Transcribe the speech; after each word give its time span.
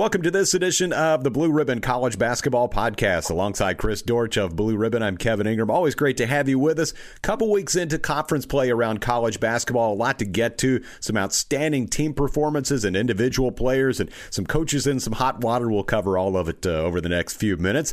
Welcome 0.00 0.22
to 0.22 0.30
this 0.30 0.54
edition 0.54 0.94
of 0.94 1.24
the 1.24 1.30
Blue 1.30 1.52
Ribbon 1.52 1.82
College 1.82 2.18
Basketball 2.18 2.70
Podcast. 2.70 3.30
Alongside 3.30 3.76
Chris 3.76 4.00
Dortch 4.00 4.38
of 4.38 4.56
Blue 4.56 4.74
Ribbon, 4.78 5.02
I'm 5.02 5.18
Kevin 5.18 5.46
Ingram. 5.46 5.70
Always 5.70 5.94
great 5.94 6.16
to 6.16 6.26
have 6.26 6.48
you 6.48 6.58
with 6.58 6.78
us. 6.78 6.94
Couple 7.20 7.50
weeks 7.50 7.76
into 7.76 7.98
conference 7.98 8.46
play 8.46 8.70
around 8.70 9.02
college 9.02 9.40
basketball, 9.40 9.92
a 9.92 9.94
lot 9.94 10.18
to 10.20 10.24
get 10.24 10.56
to. 10.56 10.82
Some 11.00 11.18
outstanding 11.18 11.86
team 11.86 12.14
performances 12.14 12.82
and 12.82 12.96
individual 12.96 13.52
players, 13.52 14.00
and 14.00 14.10
some 14.30 14.46
coaches 14.46 14.86
in 14.86 15.00
some 15.00 15.12
hot 15.12 15.42
water. 15.42 15.70
We'll 15.70 15.84
cover 15.84 16.16
all 16.16 16.34
of 16.34 16.48
it 16.48 16.64
uh, 16.64 16.70
over 16.70 17.02
the 17.02 17.10
next 17.10 17.34
few 17.34 17.58
minutes. 17.58 17.92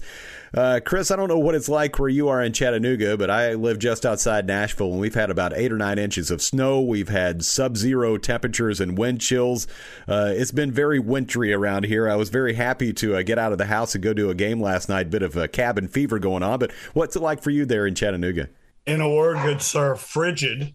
Uh, 0.57 0.79
Chris, 0.83 1.11
I 1.11 1.15
don't 1.15 1.27
know 1.27 1.37
what 1.37 1.53
it's 1.53 1.69
like 1.69 1.99
where 1.99 2.09
you 2.09 2.29
are 2.29 2.41
in 2.41 2.51
Chattanooga, 2.51 3.15
but 3.15 3.29
I 3.29 3.53
live 3.53 3.77
just 3.77 4.07
outside 4.07 4.47
Nashville, 4.47 4.89
and 4.89 4.99
we've 4.99 5.13
had 5.13 5.29
about 5.29 5.55
eight 5.55 5.71
or 5.71 5.77
nine 5.77 5.99
inches 5.99 6.31
of 6.31 6.41
snow. 6.41 6.81
We've 6.81 7.09
had 7.09 7.45
sub-zero 7.45 8.17
temperatures 8.17 8.81
and 8.81 8.97
wind 8.97 9.21
chills. 9.21 9.67
Uh, 10.07 10.33
it's 10.35 10.49
been 10.49 10.71
very 10.71 10.97
wintry 10.97 11.53
around 11.53 11.85
here. 11.85 12.09
I 12.09 12.15
was 12.15 12.29
very 12.29 12.55
happy 12.55 12.91
to 12.93 13.17
uh, 13.17 13.21
get 13.21 13.37
out 13.37 13.51
of 13.51 13.59
the 13.59 13.67
house 13.67 13.93
and 13.93 14.03
go 14.03 14.15
to 14.15 14.31
a 14.31 14.33
game 14.33 14.59
last 14.59 14.89
night. 14.89 15.11
Bit 15.11 15.21
of 15.21 15.37
a 15.37 15.47
cabin 15.47 15.87
fever 15.87 16.17
going 16.17 16.41
on, 16.41 16.57
but 16.57 16.71
what's 16.95 17.15
it 17.15 17.21
like 17.21 17.43
for 17.43 17.51
you 17.51 17.63
there 17.63 17.85
in 17.85 17.93
Chattanooga? 17.93 18.49
In 18.87 18.99
a 18.99 19.07
word, 19.07 19.37
good 19.43 19.61
sir, 19.61 19.93
frigid. 19.93 20.73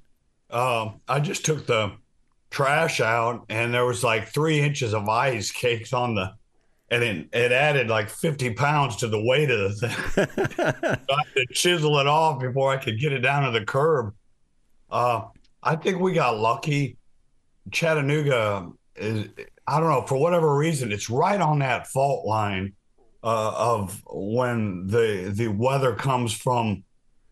Um, 0.49 1.01
I 1.09 1.19
just 1.19 1.45
took 1.45 1.67
the 1.67 1.91
trash 2.51 3.01
out, 3.01 3.47
and 3.49 3.75
there 3.75 3.85
was 3.85 4.05
like 4.05 4.29
three 4.29 4.61
inches 4.61 4.95
of 4.95 5.09
ice 5.09 5.51
caked 5.51 5.93
on 5.93 6.15
the 6.15 6.35
and 6.93 7.03
it, 7.03 7.29
it 7.33 7.53
added 7.53 7.89
like 7.89 8.11
50 8.11 8.53
pounds 8.53 8.97
to 8.97 9.09
the 9.09 9.21
weight 9.21 9.51
of 9.51 9.81
the 9.81 9.89
thing. 9.89 10.29
I 10.87 10.97
had 10.99 11.35
to 11.37 11.47
chisel 11.51 11.99
it 11.99 12.07
off 12.07 12.39
before 12.39 12.71
I 12.71 12.77
could 12.77 13.01
get 13.01 13.15
it 13.15 13.21
down 13.21 13.51
to 13.51 13.59
the 13.59 13.65
curb. 13.65 14.15
Uh, 14.91 15.23
I 15.63 15.77
think 15.77 16.01
we 16.01 16.13
got 16.13 16.37
lucky. 16.37 16.99
Chattanooga 17.71 18.69
is, 18.95 19.29
I 19.67 19.81
don't 19.81 19.89
know, 19.89 20.03
for 20.03 20.21
whatever 20.21 20.55
reason, 20.55 20.93
it's 20.93 21.09
right 21.09 21.41
on 21.41 21.61
that 21.61 21.87
fault 21.87 22.27
line 22.27 22.75
uh, 23.25 23.55
of 23.57 24.03
when 24.07 24.87
the 24.87 25.33
the 25.35 25.49
weather 25.49 25.95
comes 25.95 26.35
from 26.35 26.85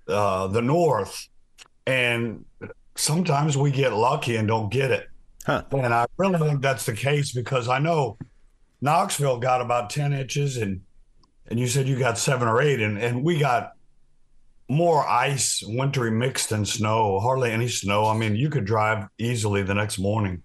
uh, 0.08 0.46
the 0.46 0.62
north, 0.62 1.28
and 1.86 2.46
sometimes 2.96 3.58
we 3.58 3.70
get 3.70 3.92
lucky 3.92 4.36
and 4.36 4.48
don't 4.48 4.72
get 4.72 4.90
it. 4.90 5.08
Huh. 5.44 5.64
And 5.72 5.92
I 5.92 6.06
really 6.16 6.38
think 6.38 6.62
that's 6.62 6.86
the 6.86 6.94
case 6.94 7.32
because 7.32 7.68
I 7.68 7.78
know 7.78 8.16
Knoxville 8.80 9.38
got 9.38 9.60
about 9.60 9.90
10 9.90 10.12
inches 10.12 10.56
and 10.56 10.82
and 11.46 11.58
you 11.58 11.66
said 11.66 11.88
you 11.88 11.98
got 11.98 12.16
seven 12.16 12.46
or 12.46 12.62
eight 12.62 12.80
and, 12.80 12.96
and 12.96 13.24
we 13.24 13.38
got 13.38 13.72
more 14.68 15.06
ice, 15.06 15.62
wintry 15.66 16.12
mixed 16.12 16.50
than 16.50 16.64
snow, 16.64 17.18
hardly 17.18 17.50
any 17.50 17.66
snow. 17.66 18.06
I 18.06 18.16
mean, 18.16 18.36
you 18.36 18.48
could 18.48 18.64
drive 18.64 19.08
easily 19.18 19.64
the 19.64 19.74
next 19.74 19.98
morning. 19.98 20.44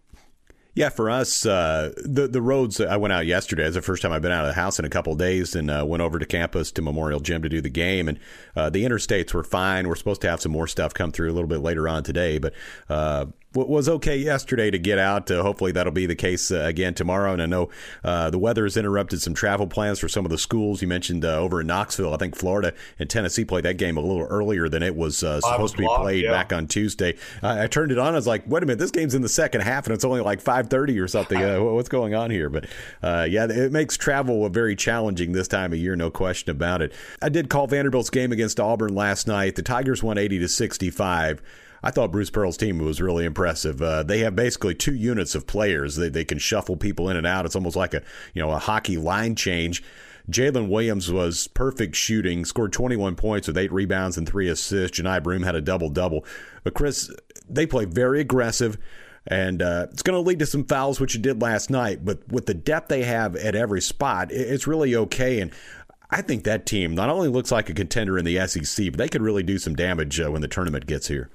Yeah, 0.74 0.90
for 0.90 1.10
us, 1.10 1.46
uh, 1.46 1.94
the 2.04 2.28
the 2.28 2.42
roads. 2.42 2.82
I 2.82 2.98
went 2.98 3.14
out 3.14 3.26
yesterday. 3.26 3.64
It's 3.64 3.76
the 3.76 3.82
first 3.82 4.02
time 4.02 4.12
I've 4.12 4.22
been 4.22 4.34
out 4.34 4.44
of 4.44 4.50
the 4.50 4.60
house 4.60 4.78
in 4.78 4.84
a 4.84 4.90
couple 4.90 5.14
of 5.14 5.20
days, 5.20 5.56
and 5.56 5.72
uh, 5.72 5.86
went 5.88 6.04
over 6.04 6.20
to 6.20 6.26
campus 6.26 6.70
to 6.74 6.82
Memorial 6.82 7.22
Gym 7.22 7.42
to 7.44 7.48
do 7.48 7.62
the 7.62 7.70
game. 7.70 8.10
And 8.10 8.20
uh, 8.58 8.70
the 8.70 8.84
interstates 8.84 9.34
were 9.34 9.46
fine. 9.46 9.88
We're 9.88 9.96
supposed 9.96 10.20
to 10.22 10.30
have 10.30 10.42
some 10.42 10.52
more 10.52 10.68
stuff 10.68 10.94
come 10.94 11.14
through 11.14 11.32
a 11.32 11.34
little 11.34 11.48
bit 11.48 11.62
later 11.62 11.88
on 11.88 12.04
today, 12.04 12.40
but 12.40 12.54
uh, 12.90 13.28
was 13.56 13.88
okay 13.88 14.18
yesterday 14.18 14.70
to 14.70 14.78
get 14.78 15.00
out. 15.00 15.32
Uh, 15.32 15.42
hopefully 15.42 15.72
that'll 15.72 15.94
be 15.94 16.06
the 16.06 16.16
case 16.16 16.52
uh, 16.52 16.60
again 16.60 16.94
tomorrow. 16.94 17.34
And 17.34 17.42
I 17.42 17.46
know 17.46 17.70
uh, 18.04 18.30
the 18.30 18.38
weather 18.38 18.64
has 18.64 18.78
interrupted 18.78 19.22
some 19.22 19.34
travel 19.34 19.68
plans 19.68 20.00
for 20.00 20.10
some 20.10 20.26
of 20.26 20.32
the 20.32 20.38
schools. 20.38 20.82
You 20.82 20.88
mentioned 20.88 21.24
uh, 21.24 21.38
over 21.38 21.62
in 21.62 21.68
Knoxville, 21.68 22.14
I 22.14 22.18
think 22.18 22.36
Florida 22.36 22.74
and 23.00 23.10
Tennessee 23.10 23.46
played 23.46 23.64
that 23.66 23.78
game 23.78 23.98
a 23.98 24.02
little 24.02 24.24
earlier 24.24 24.68
than 24.68 24.84
it 24.84 24.96
was 24.96 25.24
uh, 25.24 25.40
supposed 25.42 25.76
to 25.76 25.82
be 25.82 25.88
played 25.96 26.26
yeah. 26.26 26.32
back 26.32 26.52
on 26.52 26.68
Tuesday. 26.68 27.16
I 27.42 27.68
turned 27.68 27.92
it 27.92 27.98
on. 27.98 28.14
I 28.14 28.18
was 28.18 28.28
like, 28.28 28.44
wait 28.48 28.64
a 28.64 28.66
minute, 28.66 28.80
this 28.80 28.92
game's 28.92 29.16
in 29.16 29.22
the 29.22 29.30
second 29.30 29.62
half 29.62 29.86
and 29.86 29.94
it's 29.94 30.06
only 30.06 30.22
like 30.22 30.44
5:30 30.44 31.02
or 31.02 31.08
something. 31.08 31.42
Uh, 31.42 31.62
what's 31.62 31.90
going 31.90 32.14
on 32.14 32.32
here? 32.32 32.50
But 32.50 32.66
yeah, 33.04 33.46
it 33.50 33.72
makes 33.72 33.98
travel 33.98 34.48
very 34.50 34.76
challenging 34.76 35.32
this 35.32 35.48
time 35.48 35.72
of 35.74 35.80
year, 35.80 35.96
no 35.96 36.12
question 36.12 36.50
about 36.52 36.82
it. 36.82 36.94
I 37.22 37.30
did 37.30 37.50
call 37.50 37.68
Vanderbilt's 37.68 38.10
game 38.10 38.32
against 38.32 38.60
Auburn 38.60 38.94
last 38.94 39.28
night. 39.28 39.56
The 39.56 39.62
Tigers 39.62 40.04
won 40.04 40.18
80 40.18 40.40
to 40.40 40.48
65. 40.48 41.42
I 41.86 41.92
thought 41.92 42.12
Bruce 42.12 42.32
Pearl's 42.32 42.58
team 42.58 42.80
was 42.80 43.00
really 43.00 43.26
impressive. 43.26 43.80
Uh, 43.80 44.02
they 44.02 44.20
have 44.20 44.36
basically 44.36 44.74
two 44.74 44.96
units 44.96 45.36
of 45.36 45.46
players. 45.46 45.96
They, 45.96 46.10
they 46.10 46.26
can 46.26 46.40
shuffle 46.40 46.76
people 46.76 47.10
in 47.10 47.16
and 47.16 47.28
out. 47.28 47.46
It's 47.46 47.56
almost 47.56 47.76
like 47.76 47.94
a 47.94 48.02
you 48.34 48.42
know 48.42 48.52
a 48.52 48.58
hockey 48.58 48.98
line 48.98 49.36
change. 49.36 49.84
Jaylin 50.30 50.68
Williams 50.68 51.12
was 51.12 51.48
perfect 51.48 51.96
shooting, 51.96 52.44
scored 52.44 52.74
21 52.74 53.16
points 53.16 53.48
with 53.48 53.58
eight 53.58 53.72
rebounds 53.72 54.18
and 54.18 54.28
three 54.28 54.50
assists. 54.50 55.00
Johni 55.00 55.22
Broome 55.22 55.44
had 55.44 55.54
a 55.54 55.62
double 55.62 55.90
double. 55.90 56.26
But 56.64 56.74
Chris, 56.74 57.14
they 57.48 57.68
play 57.68 57.86
very 57.86 58.20
aggressive 58.20 58.80
and 59.28 59.62
uh, 59.62 59.88
it's 59.92 60.02
going 60.02 60.16
to 60.16 60.28
lead 60.28 60.40
to 60.40 60.46
some 60.46 60.66
fouls, 60.66 61.00
which 61.00 61.16
it 61.16 61.22
did 61.22 61.42
last 61.42 61.70
night. 61.70 62.04
But 62.04 62.28
with 62.32 62.48
the 62.48 62.54
depth 62.56 62.90
they 62.90 63.04
have 63.04 63.36
at 63.36 63.56
every 63.56 63.82
spot, 63.82 64.32
it's 64.32 64.66
really 64.68 64.96
okay. 64.96 65.40
And 65.40 65.52
I 66.10 66.22
think 66.22 66.44
that 66.44 66.66
team 66.66 66.96
not 66.96 67.10
only 67.10 67.28
looks 67.28 67.52
like 67.52 67.70
a 67.70 67.74
contender 67.74 68.18
in 68.18 68.26
the 68.26 68.48
SEC, 68.48 68.92
but 68.92 68.98
they 68.98 69.10
could 69.10 69.22
really 69.22 69.44
do 69.44 69.58
some 69.58 69.76
damage 69.76 70.20
uh, 70.20 70.32
when 70.32 70.42
the 70.42 70.48
tournament 70.48 70.88
gets 70.88 71.08
here. 71.08 71.30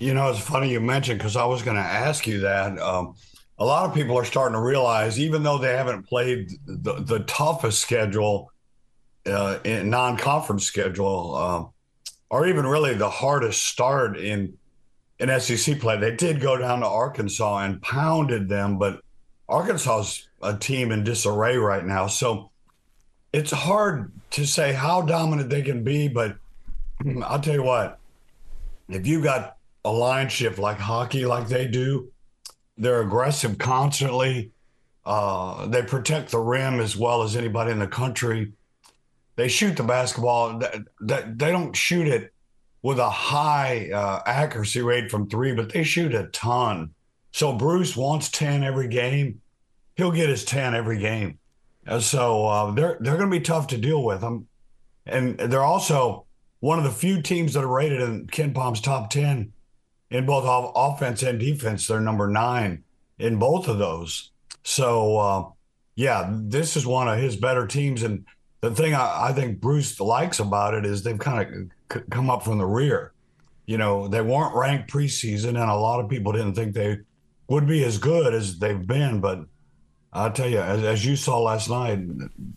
You 0.00 0.14
know, 0.14 0.30
it's 0.30 0.40
funny 0.40 0.70
you 0.70 0.80
mentioned 0.80 1.18
because 1.18 1.36
I 1.36 1.44
was 1.44 1.62
going 1.62 1.76
to 1.76 1.82
ask 1.82 2.26
you 2.26 2.40
that. 2.40 2.78
Um, 2.78 3.14
a 3.58 3.64
lot 3.64 3.86
of 3.86 3.94
people 3.94 4.16
are 4.16 4.24
starting 4.24 4.54
to 4.54 4.60
realize, 4.60 5.20
even 5.20 5.42
though 5.42 5.58
they 5.58 5.76
haven't 5.76 6.04
played 6.04 6.50
the, 6.66 6.94
the 6.94 7.20
toughest 7.20 7.80
schedule, 7.80 8.50
uh, 9.26 9.58
in 9.64 9.90
non-conference 9.90 10.64
schedule, 10.64 11.34
uh, 11.34 11.64
or 12.30 12.46
even 12.46 12.66
really 12.66 12.94
the 12.94 13.10
hardest 13.10 13.66
start 13.66 14.16
in 14.16 14.54
in 15.18 15.38
SEC 15.38 15.78
play, 15.80 15.98
they 15.98 16.16
did 16.16 16.40
go 16.40 16.56
down 16.56 16.80
to 16.80 16.86
Arkansas 16.86 17.58
and 17.58 17.82
pounded 17.82 18.48
them. 18.48 18.78
But 18.78 19.02
Arkansas's 19.50 20.26
a 20.40 20.56
team 20.56 20.92
in 20.92 21.04
disarray 21.04 21.58
right 21.58 21.84
now, 21.84 22.06
so 22.06 22.50
it's 23.34 23.50
hard 23.50 24.10
to 24.30 24.46
say 24.46 24.72
how 24.72 25.02
dominant 25.02 25.50
they 25.50 25.60
can 25.60 25.84
be. 25.84 26.08
But 26.08 26.38
I'll 27.22 27.40
tell 27.40 27.52
you 27.52 27.62
what, 27.62 27.98
if 28.88 29.06
you 29.06 29.22
got 29.22 29.58
a 29.84 29.92
line 29.92 30.28
shift 30.28 30.58
like 30.58 30.78
hockey, 30.78 31.24
like 31.24 31.48
they 31.48 31.66
do. 31.66 32.10
They're 32.76 33.02
aggressive 33.02 33.58
constantly. 33.58 34.52
Uh, 35.04 35.66
they 35.66 35.82
protect 35.82 36.30
the 36.30 36.38
rim 36.38 36.80
as 36.80 36.96
well 36.96 37.22
as 37.22 37.36
anybody 37.36 37.72
in 37.72 37.78
the 37.78 37.86
country. 37.86 38.52
They 39.36 39.48
shoot 39.48 39.76
the 39.76 39.82
basketball. 39.82 40.58
They, 40.58 41.22
they 41.26 41.50
don't 41.50 41.74
shoot 41.74 42.06
it 42.06 42.32
with 42.82 42.98
a 42.98 43.10
high 43.10 43.90
uh, 43.90 44.22
accuracy 44.26 44.82
rate 44.82 45.10
from 45.10 45.28
three, 45.28 45.54
but 45.54 45.72
they 45.72 45.82
shoot 45.82 46.14
a 46.14 46.26
ton. 46.28 46.90
So 47.32 47.52
Bruce 47.52 47.96
wants 47.96 48.30
10 48.30 48.64
every 48.64 48.88
game. 48.88 49.40
He'll 49.96 50.12
get 50.12 50.28
his 50.28 50.44
10 50.44 50.74
every 50.74 50.98
game. 50.98 51.38
And 51.86 52.02
so 52.02 52.46
uh, 52.46 52.70
they're 52.72 52.98
they're 53.00 53.16
going 53.16 53.30
to 53.30 53.38
be 53.38 53.42
tough 53.42 53.66
to 53.68 53.78
deal 53.78 54.02
with. 54.02 54.20
them. 54.20 54.46
and 55.06 55.38
they're 55.38 55.62
also 55.62 56.26
one 56.60 56.78
of 56.78 56.84
the 56.84 56.90
few 56.90 57.22
teams 57.22 57.54
that 57.54 57.64
are 57.64 57.74
rated 57.74 58.02
in 58.02 58.26
KenPom's 58.26 58.80
top 58.80 59.10
10 59.10 59.52
in 60.10 60.26
both 60.26 60.44
offense 60.74 61.22
and 61.22 61.38
defense. 61.38 61.86
They're 61.86 62.00
number 62.00 62.28
nine 62.28 62.84
in 63.18 63.38
both 63.38 63.68
of 63.68 63.78
those. 63.78 64.30
So, 64.62 65.16
uh, 65.16 65.44
yeah, 65.94 66.28
this 66.30 66.76
is 66.76 66.86
one 66.86 67.08
of 67.08 67.18
his 67.18 67.36
better 67.36 67.66
teams. 67.66 68.02
And 68.02 68.24
the 68.60 68.74
thing 68.74 68.94
I, 68.94 69.28
I 69.28 69.32
think 69.32 69.60
Bruce 69.60 70.00
likes 70.00 70.38
about 70.38 70.74
it 70.74 70.84
is 70.84 71.02
they've 71.02 71.18
kind 71.18 71.70
of 71.90 71.96
c- 71.96 72.04
come 72.10 72.30
up 72.30 72.42
from 72.42 72.58
the 72.58 72.66
rear. 72.66 73.12
You 73.66 73.78
know, 73.78 74.08
they 74.08 74.20
weren't 74.20 74.54
ranked 74.54 74.90
preseason, 74.90 75.50
and 75.50 75.58
a 75.58 75.76
lot 75.76 76.00
of 76.00 76.10
people 76.10 76.32
didn't 76.32 76.54
think 76.54 76.74
they 76.74 76.98
would 77.48 77.66
be 77.68 77.84
as 77.84 77.98
good 77.98 78.34
as 78.34 78.58
they've 78.58 78.86
been. 78.86 79.20
But 79.20 79.44
I'll 80.12 80.32
tell 80.32 80.48
you, 80.48 80.58
as, 80.58 80.82
as, 80.82 81.06
you 81.06 81.14
saw 81.14 81.38
last 81.38 81.70
night, 81.70 82.00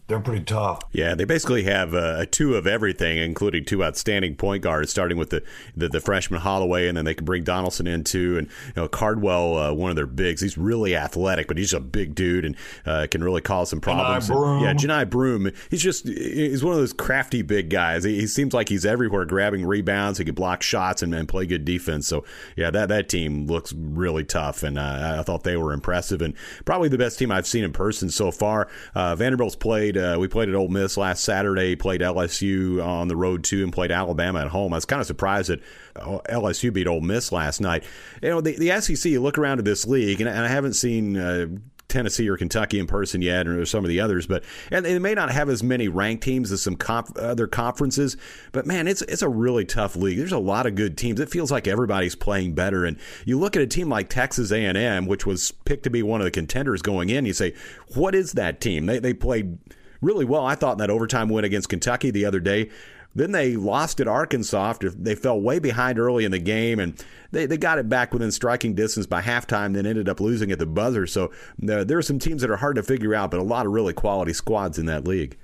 they're 0.07 0.19
pretty 0.19 0.43
tough. 0.43 0.81
Yeah, 0.91 1.13
they 1.13 1.23
basically 1.23 1.61
have 1.63 1.93
uh, 1.93 2.15
a 2.17 2.25
two 2.25 2.55
of 2.55 2.65
everything, 2.65 3.19
including 3.19 3.63
two 3.63 3.83
outstanding 3.83 4.35
point 4.35 4.63
guards, 4.63 4.89
starting 4.89 5.17
with 5.17 5.29
the, 5.29 5.43
the, 5.75 5.87
the 5.87 5.99
freshman 5.99 6.41
Holloway, 6.41 6.87
and 6.87 6.97
then 6.97 7.05
they 7.05 7.13
can 7.13 7.25
bring 7.25 7.43
Donaldson 7.43 7.85
in 7.85 8.03
too. 8.03 8.39
And 8.39 8.47
you 8.47 8.73
know, 8.81 8.87
Cardwell, 8.87 9.57
uh, 9.57 9.71
one 9.71 9.91
of 9.91 9.95
their 9.95 10.07
bigs, 10.07 10.41
he's 10.41 10.57
really 10.57 10.95
athletic, 10.95 11.47
but 11.47 11.59
he's 11.59 11.73
a 11.73 11.79
big 11.79 12.15
dude 12.15 12.43
and 12.43 12.55
uh, 12.87 13.05
can 13.11 13.23
really 13.23 13.41
cause 13.41 13.69
some 13.69 13.79
problems. 13.79 14.31
And, 14.31 14.61
yeah, 14.61 14.73
Johni 14.73 15.07
Broome. 15.07 15.51
he's 15.69 15.83
just 15.83 16.07
he's 16.07 16.63
one 16.63 16.73
of 16.73 16.79
those 16.79 16.93
crafty 16.93 17.43
big 17.43 17.69
guys. 17.69 18.03
He, 18.03 18.21
he, 18.21 18.25
seems 18.25 18.55
like 18.55 18.67
he's 18.67 18.83
everywhere, 18.83 19.25
grabbing 19.25 19.63
rebounds. 19.63 20.17
He 20.17 20.25
can 20.25 20.33
block 20.33 20.63
shots 20.63 21.03
and, 21.03 21.13
and, 21.13 21.27
play 21.27 21.45
good 21.45 21.65
defense. 21.65 22.07
So 22.07 22.25
yeah, 22.55 22.71
that 22.71 22.89
that 22.89 23.09
team 23.09 23.45
looks 23.45 23.73
really 23.73 24.23
tough, 24.23 24.63
and 24.63 24.79
uh, 24.79 25.17
I 25.19 25.21
thought 25.21 25.43
they 25.43 25.55
were 25.55 25.71
impressive 25.71 26.19
and 26.23 26.33
probably 26.65 26.89
the 26.89 26.97
best 26.97 27.19
team 27.19 27.31
I've 27.31 27.42
I've 27.43 27.47
seen 27.47 27.65
in 27.65 27.73
person 27.73 28.09
so 28.09 28.31
far. 28.31 28.69
Uh, 28.95 29.17
Vanderbilt's 29.17 29.57
played. 29.57 29.97
Uh, 29.97 30.15
we 30.17 30.29
played 30.29 30.47
at 30.47 30.55
Ole 30.55 30.69
Miss 30.69 30.95
last 30.95 31.25
Saturday. 31.25 31.75
Played 31.75 31.99
LSU 31.99 32.81
on 32.81 33.09
the 33.09 33.17
road 33.17 33.43
too, 33.43 33.63
and 33.63 33.73
played 33.73 33.91
Alabama 33.91 34.39
at 34.39 34.47
home. 34.47 34.71
I 34.71 34.77
was 34.77 34.85
kind 34.85 35.01
of 35.01 35.07
surprised 35.07 35.49
that 35.49 35.59
uh, 35.97 36.19
LSU 36.29 36.71
beat 36.71 36.87
Ole 36.87 37.01
Miss 37.01 37.33
last 37.33 37.59
night. 37.59 37.83
You 38.21 38.29
know, 38.29 38.39
the, 38.39 38.55
the 38.55 38.79
SEC. 38.79 39.11
You 39.11 39.21
look 39.21 39.37
around 39.37 39.59
at 39.59 39.65
this 39.65 39.85
league, 39.85 40.21
and, 40.21 40.29
and 40.29 40.39
I 40.39 40.47
haven't 40.47 40.75
seen. 40.75 41.61
Tennessee 41.93 42.27
or 42.27 42.35
Kentucky 42.35 42.79
in 42.79 42.87
person 42.87 43.21
yet, 43.21 43.47
or 43.47 43.65
some 43.65 43.85
of 43.85 43.89
the 43.89 43.99
others, 43.99 44.27
but 44.27 44.43
and 44.71 44.83
they 44.83 44.99
may 44.99 45.13
not 45.13 45.31
have 45.31 45.47
as 45.47 45.63
many 45.63 45.87
ranked 45.87 46.23
teams 46.23 46.51
as 46.51 46.61
some 46.61 46.77
other 47.15 47.47
conferences. 47.47 48.17
But 48.51 48.65
man, 48.65 48.87
it's 48.87 49.01
it's 49.03 49.21
a 49.21 49.29
really 49.29 49.63
tough 49.63 49.95
league. 49.95 50.17
There's 50.17 50.31
a 50.31 50.39
lot 50.39 50.65
of 50.65 50.75
good 50.75 50.97
teams. 50.97 51.19
It 51.19 51.29
feels 51.29 51.51
like 51.51 51.67
everybody's 51.67 52.15
playing 52.15 52.55
better. 52.55 52.83
And 52.83 52.97
you 53.25 53.39
look 53.39 53.55
at 53.55 53.61
a 53.61 53.67
team 53.67 53.89
like 53.89 54.09
Texas 54.09 54.51
A&M, 54.51 55.05
which 55.05 55.25
was 55.25 55.51
picked 55.51 55.83
to 55.83 55.89
be 55.89 56.03
one 56.03 56.19
of 56.19 56.25
the 56.25 56.31
contenders 56.31 56.81
going 56.81 57.09
in. 57.09 57.25
You 57.25 57.33
say, 57.33 57.53
what 57.93 58.15
is 58.15 58.33
that 58.33 58.59
team? 58.59 58.87
They 58.87 58.99
they 58.99 59.13
played 59.13 59.59
really 60.01 60.25
well. 60.25 60.45
I 60.45 60.55
thought 60.55 60.73
in 60.73 60.77
that 60.79 60.89
overtime 60.89 61.29
win 61.29 61.45
against 61.45 61.69
Kentucky 61.69 62.11
the 62.11 62.25
other 62.25 62.39
day. 62.39 62.69
Then 63.15 63.31
they 63.31 63.55
lost 63.55 63.99
at 63.99 64.07
Arkansas 64.07 64.73
they 64.81 65.13
fell 65.13 65.39
way 65.39 65.59
behind 65.59 65.99
early 65.99 66.25
in 66.25 66.31
the 66.31 66.39
game, 66.39 66.79
and 66.79 67.03
they, 67.31 67.45
they 67.45 67.57
got 67.57 67.77
it 67.77 67.87
back 67.87 68.11
within 68.11 68.31
striking 68.31 68.73
distance 68.73 69.05
by 69.05 69.21
halftime, 69.21 69.73
then 69.73 69.85
ended 69.85 70.09
up 70.09 70.19
losing 70.19 70.51
at 70.51 70.59
the 70.59 70.65
buzzer. 70.65 71.05
So 71.05 71.31
uh, 71.69 71.83
there 71.83 71.97
are 71.97 72.03
some 72.03 72.17
teams 72.19 72.41
that 72.41 72.49
are 72.49 72.57
hard 72.57 72.75
to 72.77 72.83
figure 72.83 73.13
out, 73.13 73.29
but 73.29 73.39
a 73.39 73.43
lot 73.43 73.65
of 73.65 73.71
really 73.71 73.93
quality 73.93 74.33
squads 74.33 74.79
in 74.79 74.87
that 74.87 75.07
league. 75.07 75.37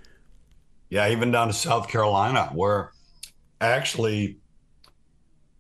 Yeah, 0.89 1.09
even 1.09 1.31
down 1.31 1.47
to 1.47 1.53
South 1.53 1.87
Carolina, 1.87 2.49
where 2.53 2.91
actually 3.61 4.37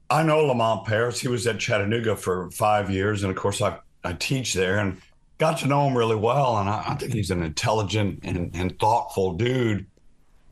I 0.09 0.23
know 0.23 0.43
Lamont 0.45 0.87
Paris. 0.87 1.19
He 1.19 1.27
was 1.27 1.45
at 1.45 1.59
Chattanooga 1.59 2.15
for 2.15 2.49
five 2.51 2.89
years, 2.89 3.21
and 3.23 3.31
of 3.31 3.37
course 3.37 3.61
I 3.61 3.77
I 4.03 4.13
teach 4.13 4.53
there 4.53 4.79
and 4.79 4.99
got 5.37 5.59
to 5.59 5.67
know 5.67 5.87
him 5.87 5.97
really 5.97 6.15
well. 6.15 6.57
And 6.57 6.67
I, 6.67 6.83
I 6.87 6.95
think 6.95 7.13
he's 7.13 7.31
an 7.31 7.43
intelligent 7.43 8.19
and, 8.23 8.49
and 8.55 8.79
thoughtful 8.79 9.33
dude, 9.33 9.85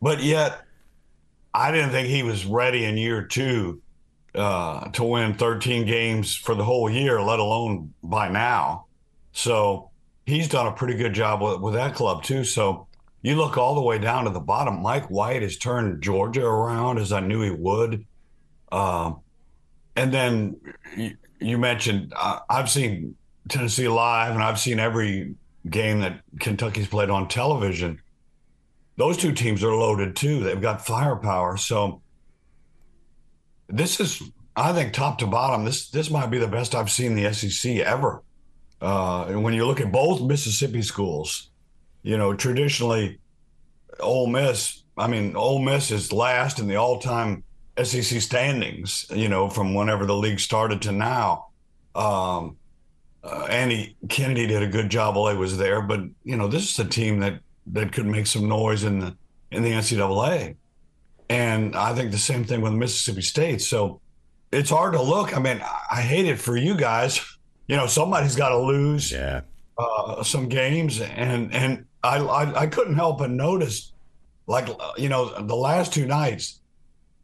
but 0.02 0.22
yet 0.22 0.62
I 1.58 1.72
didn't 1.72 1.90
think 1.90 2.08
he 2.08 2.22
was 2.22 2.46
ready 2.46 2.86
in 2.86 2.98
year 2.98 3.24
two 3.24 3.82
uh, 4.36 4.90
to 4.92 5.04
win 5.04 5.34
13 5.34 5.88
games 5.88 6.36
for 6.36 6.54
the 6.54 6.64
whole 6.64 6.88
year, 6.88 7.20
let 7.20 7.40
alone 7.40 7.96
by 8.04 8.30
now. 8.30 8.86
So 9.32 9.90
he's 10.28 10.48
done 10.48 10.68
a 10.68 10.72
pretty 10.72 10.94
good 10.94 11.14
job 11.14 11.42
with, 11.42 11.60
with 11.60 11.74
that 11.74 11.96
club 11.96 12.22
too. 12.22 12.44
So 12.44 12.86
you 13.24 13.36
look 13.38 13.58
all 13.58 13.74
the 13.74 13.82
way 13.82 13.98
down 13.98 14.26
to 14.26 14.30
the 14.30 14.40
bottom. 14.40 14.84
Mike 14.84 15.10
White 15.10 15.42
has 15.42 15.58
turned 15.58 16.04
Georgia 16.04 16.46
around 16.46 17.00
as 17.00 17.12
I 17.12 17.22
knew 17.22 17.42
he 17.42 17.50
would. 17.50 18.06
Um, 18.72 19.22
and 19.96 20.14
then 20.14 20.58
you, 20.96 21.18
you 21.40 21.58
mentioned 21.58 22.14
uh, 22.16 22.40
I've 22.48 22.70
seen 22.70 23.16
Tennessee 23.50 23.88
live, 23.88 24.36
and 24.36 24.44
I've 24.44 24.60
seen 24.60 24.78
every 24.80 25.34
game 25.68 26.02
that 26.02 26.22
Kentucky's 26.40 26.88
played 26.88 27.10
on 27.10 27.28
television 27.28 28.00
those 28.98 29.16
two 29.16 29.32
teams 29.32 29.64
are 29.64 29.76
loaded 29.76 30.16
too. 30.16 30.44
They've 30.44 30.62
got 30.62 30.86
firepower. 30.86 31.56
So 31.58 32.02
this 33.70 34.00
is, 34.00 34.22
I 34.56 34.74
think, 34.74 34.94
top 34.94 35.20
to 35.20 35.28
bottom. 35.28 35.66
This 35.66 35.90
this 35.90 36.10
might 36.10 36.32
be 36.32 36.40
the 36.40 36.48
best 36.48 36.76
I've 36.76 36.92
seen 36.92 37.16
the 37.16 37.32
SEC 37.32 37.78
ever. 37.78 38.24
Uh, 38.82 39.26
and 39.26 39.44
when 39.44 39.54
you 39.54 39.66
look 39.66 39.80
at 39.80 39.92
both 39.92 40.22
Mississippi 40.22 40.82
schools, 40.82 41.52
you 42.04 42.18
know, 42.18 42.34
traditionally, 42.34 43.20
Ole 44.00 44.28
Miss. 44.28 44.84
I 44.98 45.08
mean, 45.08 45.36
Ole 45.36 45.60
Miss 45.60 45.92
is 45.92 46.12
last 46.12 46.58
in 46.58 46.68
the 46.68 46.76
all-time 46.76 47.44
SEC 47.82 48.20
standings. 48.20 49.06
You 49.14 49.30
know, 49.30 49.48
from 49.48 49.76
whenever 49.76 50.06
the 50.06 50.16
league 50.16 50.40
started 50.40 50.82
to 50.84 50.92
now. 50.92 51.48
Um, 51.94 52.58
uh, 53.24 53.48
Andy 53.50 53.96
Kennedy 54.10 54.48
did 54.48 54.64
a 54.64 54.68
good 54.68 54.90
job 54.90 55.16
while 55.16 55.32
he 55.32 55.38
was 55.38 55.58
there, 55.58 55.82
but 55.82 56.02
you 56.24 56.38
know, 56.38 56.48
this 56.48 56.72
is 56.72 56.80
a 56.80 56.86
team 56.86 57.20
that 57.20 57.42
that 57.74 57.92
could 57.92 58.06
make 58.06 58.28
some 58.28 58.48
noise 58.48 58.84
in 58.84 59.00
the 59.00 59.18
in 59.52 59.64
the 59.64 59.72
NCAA. 59.72 60.56
And 61.30 61.76
I 61.76 61.94
think 61.94 62.12
the 62.12 62.18
same 62.18 62.44
thing 62.44 62.62
with 62.62 62.74
Mississippi 62.74 63.22
State. 63.22 63.62
So 63.62 64.02
it's 64.52 64.70
hard 64.70 64.94
to 64.94 65.02
look. 65.02 65.36
I 65.36 65.40
mean, 65.40 65.62
I 65.92 66.02
hate 66.02 66.26
it 66.26 66.40
for 66.40 66.56
you 66.56 66.76
guys. 66.76 67.20
You 67.68 67.76
know, 67.76 67.88
somebody's 67.88 68.36
got 68.36 68.50
to 68.50 68.58
lose 68.58 69.12
yeah. 69.12 69.42
uh, 69.78 70.24
some 70.24 70.48
games, 70.48 71.02
and 71.02 71.54
and 71.54 71.86
I, 72.02 72.20
I, 72.20 72.62
I 72.62 72.68
couldn't 72.68 72.96
help 72.96 73.18
but 73.18 73.30
notice, 73.30 73.92
like 74.46 74.70
you 74.98 75.10
know, 75.10 75.42
the 75.42 75.56
last 75.56 75.94
two 75.94 76.06
nights, 76.06 76.62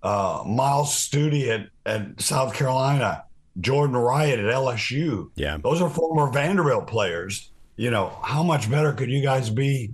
uh, 0.01 0.43
Myles 0.45 0.93
Stute 0.93 1.47
at 1.47 1.67
at 1.85 2.19
South 2.19 2.53
Carolina, 2.53 3.23
Jordan 3.61 3.95
Wright 3.95 4.37
at 4.37 4.53
LSU. 4.53 5.29
Yeah, 5.35 5.57
those 5.63 5.81
are 5.81 5.89
former 5.89 6.29
Vanderbilt 6.29 6.87
players. 6.87 7.51
You 7.77 7.89
know, 7.89 8.09
how 8.21 8.43
much 8.43 8.69
better 8.69 8.91
could 8.91 9.09
you 9.09 9.23
guys 9.23 9.49
be 9.49 9.91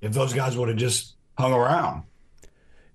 if 0.00 0.12
those 0.12 0.32
guys 0.32 0.56
would 0.56 0.68
have 0.68 0.78
just 0.78 1.14
hung 1.36 1.52
around. 1.52 2.04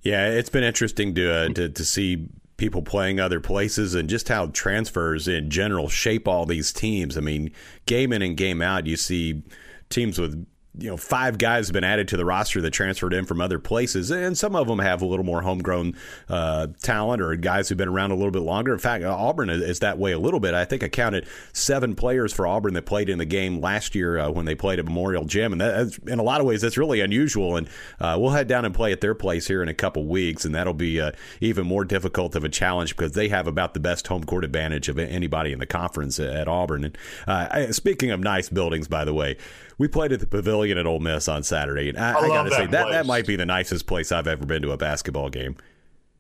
Yeah, 0.02 0.30
it's 0.30 0.50
been 0.50 0.64
interesting 0.64 1.16
to 1.16 1.32
uh, 1.32 1.50
to, 1.50 1.70
to 1.70 1.86
see 1.86 2.28
people 2.58 2.82
playing 2.82 3.20
other 3.20 3.40
places 3.40 3.96
and 3.96 4.10
just 4.10 4.30
how 4.30 4.48
transfers 4.48 5.28
in 5.28 5.50
general 5.50 5.90
shape 5.90 6.28
all 6.28 6.46
these 6.46 6.72
teams. 6.72 7.18
I 7.18 7.22
mean, 7.22 7.52
game 7.86 8.14
in 8.14 8.22
and 8.22 8.38
game 8.38 8.62
out, 8.62 8.86
you 8.86 8.96
see 8.96 9.44
teams 9.90 10.20
with 10.20 10.46
you 10.78 10.90
know, 10.90 10.98
five 10.98 11.38
guys 11.38 11.68
have 11.68 11.74
been 11.74 11.84
added 11.84 12.08
to 12.08 12.18
the 12.18 12.26
roster 12.26 12.60
that 12.62 12.72
transferred 12.72 13.14
in 13.14 13.26
from 13.26 13.40
other 13.40 13.60
places, 13.60 14.10
and 14.10 14.36
some 14.36 14.56
of 14.56 14.68
them 14.68 14.80
have 14.80 15.02
a 15.04 15.06
little 15.06 15.26
more 15.26 15.42
homegrown 15.44 15.96
uh, 16.30 16.68
talent 16.82 17.22
or 17.22 17.36
guys 17.36 17.70
who've 17.70 17.78
been 17.78 17.90
around 17.90 18.10
a 18.10 18.16
little 18.16 18.32
bit 18.32 18.42
longer. 18.42 18.74
In 18.74 18.80
fact, 18.80 19.04
Auburn 19.04 19.50
is 19.50 19.80
that 19.80 20.00
way 20.00 20.14
a 20.14 20.20
little 20.20 20.40
bit. 20.40 20.56
I 20.56 20.66
think 20.66 20.84
I 20.84 20.90
counted 20.90 21.28
seven 21.54 21.94
players 21.94 22.34
for 22.34 22.48
Auburn 22.48 22.74
that 22.74 22.86
played 22.86 23.10
in 23.10 23.20
the 23.20 23.26
game 23.26 23.62
last 23.62 23.94
year 23.94 24.18
uh, 24.18 24.32
when 24.32 24.46
they 24.46 24.56
played 24.56 24.80
at 24.80 24.86
Memorial 24.86 25.26
Gym, 25.26 25.52
and 25.52 25.62
that, 25.62 26.00
in 26.08 26.18
a 26.18 26.24
lot 26.24 26.42
of 26.42 26.48
ways 26.48 26.62
that's 26.62 26.78
really 26.78 27.02
unusual. 27.02 27.56
And 27.56 27.68
uh, 28.00 28.18
we'll 28.20 28.32
head 28.32 28.48
down 28.48 28.66
and 28.66 28.74
play 28.74 28.92
at 28.92 29.02
their 29.02 29.14
place 29.14 29.48
here 29.48 29.62
in 29.62 29.70
a 29.70 29.76
couple 29.76 30.06
weeks, 30.06 30.44
and 30.44 30.56
that'll 30.56 30.74
be 30.74 31.00
uh, 31.00 31.12
even 31.40 31.68
more 31.68 31.86
difficult 31.86 32.36
of 32.36 32.44
a 32.44 32.50
challenge 32.50 32.96
because 32.96 33.12
they 33.12 33.30
have 33.30 33.46
about 33.46 33.76
the 33.76 33.80
best 33.80 34.08
home 34.08 34.24
court 34.24 34.44
advantage 34.44 34.90
of 34.90 34.98
anybody 34.98 35.52
in 35.52 35.60
the 35.60 35.68
conference 35.68 36.20
at 36.20 36.48
Auburn. 36.48 36.86
And 36.86 36.98
uh, 37.28 37.72
speaking 37.72 38.10
of 38.10 38.20
nice 38.20 38.50
buildings, 38.50 38.88
by 38.88 39.06
the 39.06 39.14
way 39.14 39.38
we 39.84 39.90
played 39.90 40.14
at 40.14 40.22
the 40.22 40.28
Pavilion 40.28 40.78
at 40.78 40.88
Ole 40.88 41.02
Miss 41.02 41.28
on 41.28 41.44
Saturday, 41.44 41.90
and 41.90 41.98
I, 41.98 42.14
I, 42.14 42.20
I 42.20 42.28
got 42.30 42.44
to 42.44 42.52
say 42.52 42.68
that 42.68 42.92
that 42.92 43.06
might 43.06 43.28
be 43.28 43.36
the 43.36 43.46
nicest 43.46 43.86
place 43.86 44.14
I've 44.14 44.28
ever 44.28 44.46
been 44.46 44.62
to 44.62 44.72
a 44.72 44.78
basketball 44.78 45.28
game. 45.28 45.58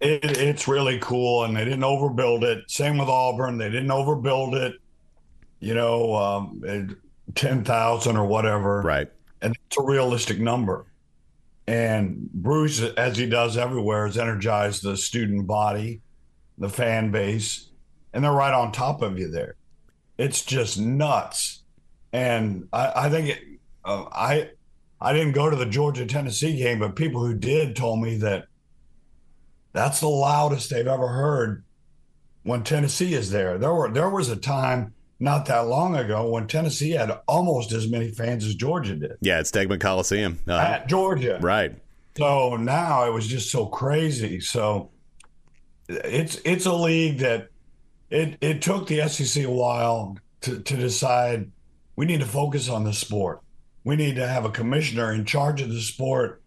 It, 0.02 0.38
it's 0.38 0.68
really 0.68 1.00
cool, 1.00 1.46
and 1.46 1.56
they 1.56 1.64
didn't 1.64 1.80
overbuild 1.80 2.44
it. 2.44 2.70
Same 2.70 2.98
with 2.98 3.08
Auburn; 3.08 3.58
they 3.58 3.70
didn't 3.70 3.88
overbuild 3.88 4.56
it. 4.56 4.76
You 5.62 5.76
know, 5.76 6.14
um, 6.14 6.98
ten 7.36 7.64
thousand 7.64 8.18
or 8.18 8.26
whatever, 8.26 8.82
right? 8.82 9.10
And 9.42 9.56
it's 9.68 9.78
a 9.78 9.82
realistic 9.82 10.42
number. 10.42 10.86
And 11.66 12.30
Bruce, 12.34 12.82
as 12.82 13.16
he 13.16 13.28
does 13.28 13.56
everywhere, 13.56 14.08
has 14.08 14.18
energized 14.18 14.84
the 14.84 14.98
student 14.98 15.48
body, 15.48 16.02
the 16.58 16.68
fan 16.68 17.12
base, 17.12 17.70
and 18.12 18.26
they're 18.26 18.34
right 18.34 18.54
on 18.54 18.74
top 18.74 19.02
of 19.02 19.18
you 19.18 19.32
there. 19.32 19.56
It's 20.18 20.44
just 20.44 20.78
nuts 20.78 21.64
and 22.14 22.68
I, 22.72 22.92
I 22.96 23.10
think 23.10 23.30
it, 23.30 23.44
uh, 23.86 24.06
I 24.12 24.52
I 25.02 25.14
didn't 25.14 25.34
go 25.34 25.50
to 25.50 25.56
the 25.56 25.66
Georgia 25.66 26.06
Tennessee 26.06 26.56
game, 26.58 26.80
but 26.80 26.96
people 26.96 27.26
who 27.26 27.34
did 27.34 27.76
told 27.76 28.02
me 28.02 28.18
that 28.18 28.48
that's 29.74 30.00
the 30.00 30.08
loudest 30.08 30.70
they've 30.70 30.88
ever 30.88 31.08
heard 31.08 31.64
when 32.44 32.64
Tennessee 32.64 33.14
is 33.14 33.32
there. 33.32 33.58
There 33.58 33.74
were 33.74 33.92
there 33.92 34.10
was 34.10 34.30
a 34.30 34.36
time 34.36 34.94
not 35.20 35.46
that 35.48 35.68
long 35.68 35.96
ago 35.96 36.30
when 36.30 36.48
Tennessee 36.48 36.92
had 36.92 37.12
almost 37.28 37.72
as 37.72 37.90
many 37.90 38.12
fans 38.12 38.46
as 38.46 38.56
Georgia 38.56 38.96
did. 38.96 39.18
Yeah, 39.22 39.40
it's 39.40 39.52
Stegeman 39.52 39.80
Coliseum 39.80 40.40
uh, 40.48 40.58
at 40.58 40.88
Georgia, 40.88 41.40
right? 41.42 41.76
So 42.18 42.58
now 42.58 43.06
it 43.06 43.12
was 43.12 43.28
just 43.28 43.50
so 43.50 43.66
crazy. 43.66 44.40
So 44.40 44.92
it's 45.90 46.40
it's 46.46 46.66
a 46.66 46.74
league 46.74 47.20
that 47.20 47.50
it 48.10 48.38
it 48.42 48.62
took 48.62 48.88
the 48.88 49.08
SEC 49.08 49.44
a 49.44 49.50
while 49.50 50.18
to 50.42 50.60
to 50.60 50.78
decide 50.78 51.52
we 51.96 52.06
need 52.06 52.20
to 52.20 52.26
focus 52.26 52.70
on 52.70 52.84
the 52.84 52.94
sport. 52.94 53.42
We 53.84 53.96
need 53.96 54.16
to 54.16 54.28
have 54.28 54.46
a 54.46 54.50
commissioner 54.50 55.12
in 55.12 55.26
charge 55.26 55.62
of 55.62 55.70
the 55.70 55.82
sport. 55.82 56.42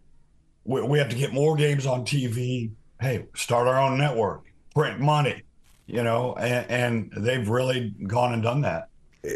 We, 0.64 0.82
we 0.82 0.98
have 0.98 1.08
to 1.10 1.16
get 1.16 1.32
more 1.32 1.56
games 1.56 1.86
on 1.86 2.04
TV. 2.04 2.72
Hey, 3.00 3.26
start 3.34 3.68
our 3.68 3.80
own 3.80 3.98
network, 3.98 4.44
print 4.74 5.00
money, 5.00 5.42
you 5.86 6.02
know, 6.02 6.34
and, 6.34 6.70
and 6.70 7.24
they've 7.24 7.48
really 7.48 7.94
gone 8.06 8.32
and 8.32 8.42
done 8.42 8.62
that. 8.62 8.88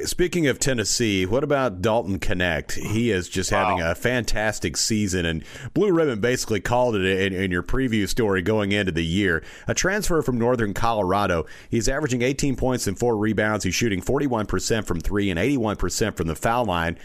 Speaking 0.05 0.47
of 0.47 0.61
Tennessee, 0.61 1.27
what 1.27 1.43
about 1.43 1.83
Dalton 1.83 2.21
Knecht? 2.21 2.75
He 2.75 3.11
is 3.11 3.29
just 3.29 3.51
having 3.51 3.79
wow. 3.79 3.91
a 3.91 3.95
fantastic 3.97 4.77
season, 4.77 5.27
and 5.27 5.43
Blue 5.75 5.91
Ribbon 5.91 6.21
basically 6.21 6.61
called 6.61 6.95
it 6.95 7.05
in, 7.05 7.33
in, 7.33 7.51
your 7.51 7.65
preview 7.65 8.09
story 8.09 8.41
going 8.41 8.71
into 8.71 8.93
the 8.93 9.05
year. 9.05 9.43
A 9.67 9.75
transfer 9.75 10.23
from 10.23 10.39
Northern 10.39 10.75
Colorado. 10.75 11.47
He's 11.71 11.89
averaging 11.89 12.23
18 12.23 12.55
points 12.55 12.87
and 12.87 12.97
four 12.97 13.17
rebounds. 13.17 13.65
He's 13.65 13.75
shooting 13.75 14.01
41% 14.01 14.85
from 14.85 15.01
three 15.01 15.29
and 15.29 15.41
81% 15.41 16.17
from 16.17 16.29
the 16.29 16.37
foul 16.37 16.67
line. 16.67 16.97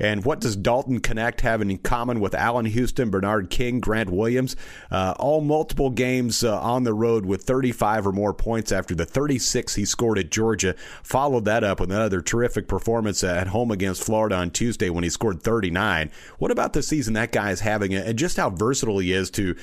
And 0.00 0.24
what 0.24 0.40
does 0.40 0.56
Dalton 0.56 1.00
Knecht 1.00 1.42
have 1.42 1.60
in 1.60 1.76
common 1.78 2.20
with 2.20 2.34
Allan 2.34 2.64
Houston, 2.64 3.10
Bernard 3.10 3.50
King, 3.50 3.80
Grant 3.80 4.10
Williams? 4.10 4.56
Uh, 4.90 5.14
all 5.18 5.42
multiple 5.42 5.90
games 5.90 6.42
uh, 6.42 6.58
on 6.60 6.84
the 6.84 6.94
road 6.94 7.26
with 7.26 7.42
35 7.42 8.06
or 8.06 8.12
more 8.12 8.32
points 8.32 8.72
after 8.72 8.94
the 8.94 9.04
36 9.04 9.74
he 9.74 9.84
scored 9.84 10.18
at 10.18 10.30
Georgia. 10.30 10.74
Followed 11.02 11.44
that 11.44 11.62
up 11.62 11.80
with 11.80 11.92
another 11.92 12.22
terrific 12.22 12.66
performance 12.66 13.22
at 13.22 13.48
home 13.48 13.70
against 13.70 14.02
Florida 14.02 14.36
on 14.36 14.50
Tuesday 14.50 14.88
when 14.88 15.04
he 15.04 15.10
scored 15.10 15.42
39. 15.42 16.10
What 16.38 16.50
about 16.50 16.72
the 16.72 16.82
season 16.82 17.14
that 17.14 17.32
guy 17.32 17.50
is 17.50 17.60
having 17.60 17.94
and 17.94 18.18
just 18.18 18.38
how 18.38 18.48
versatile 18.50 18.98
he 18.98 19.12
is 19.12 19.30
to 19.32 19.54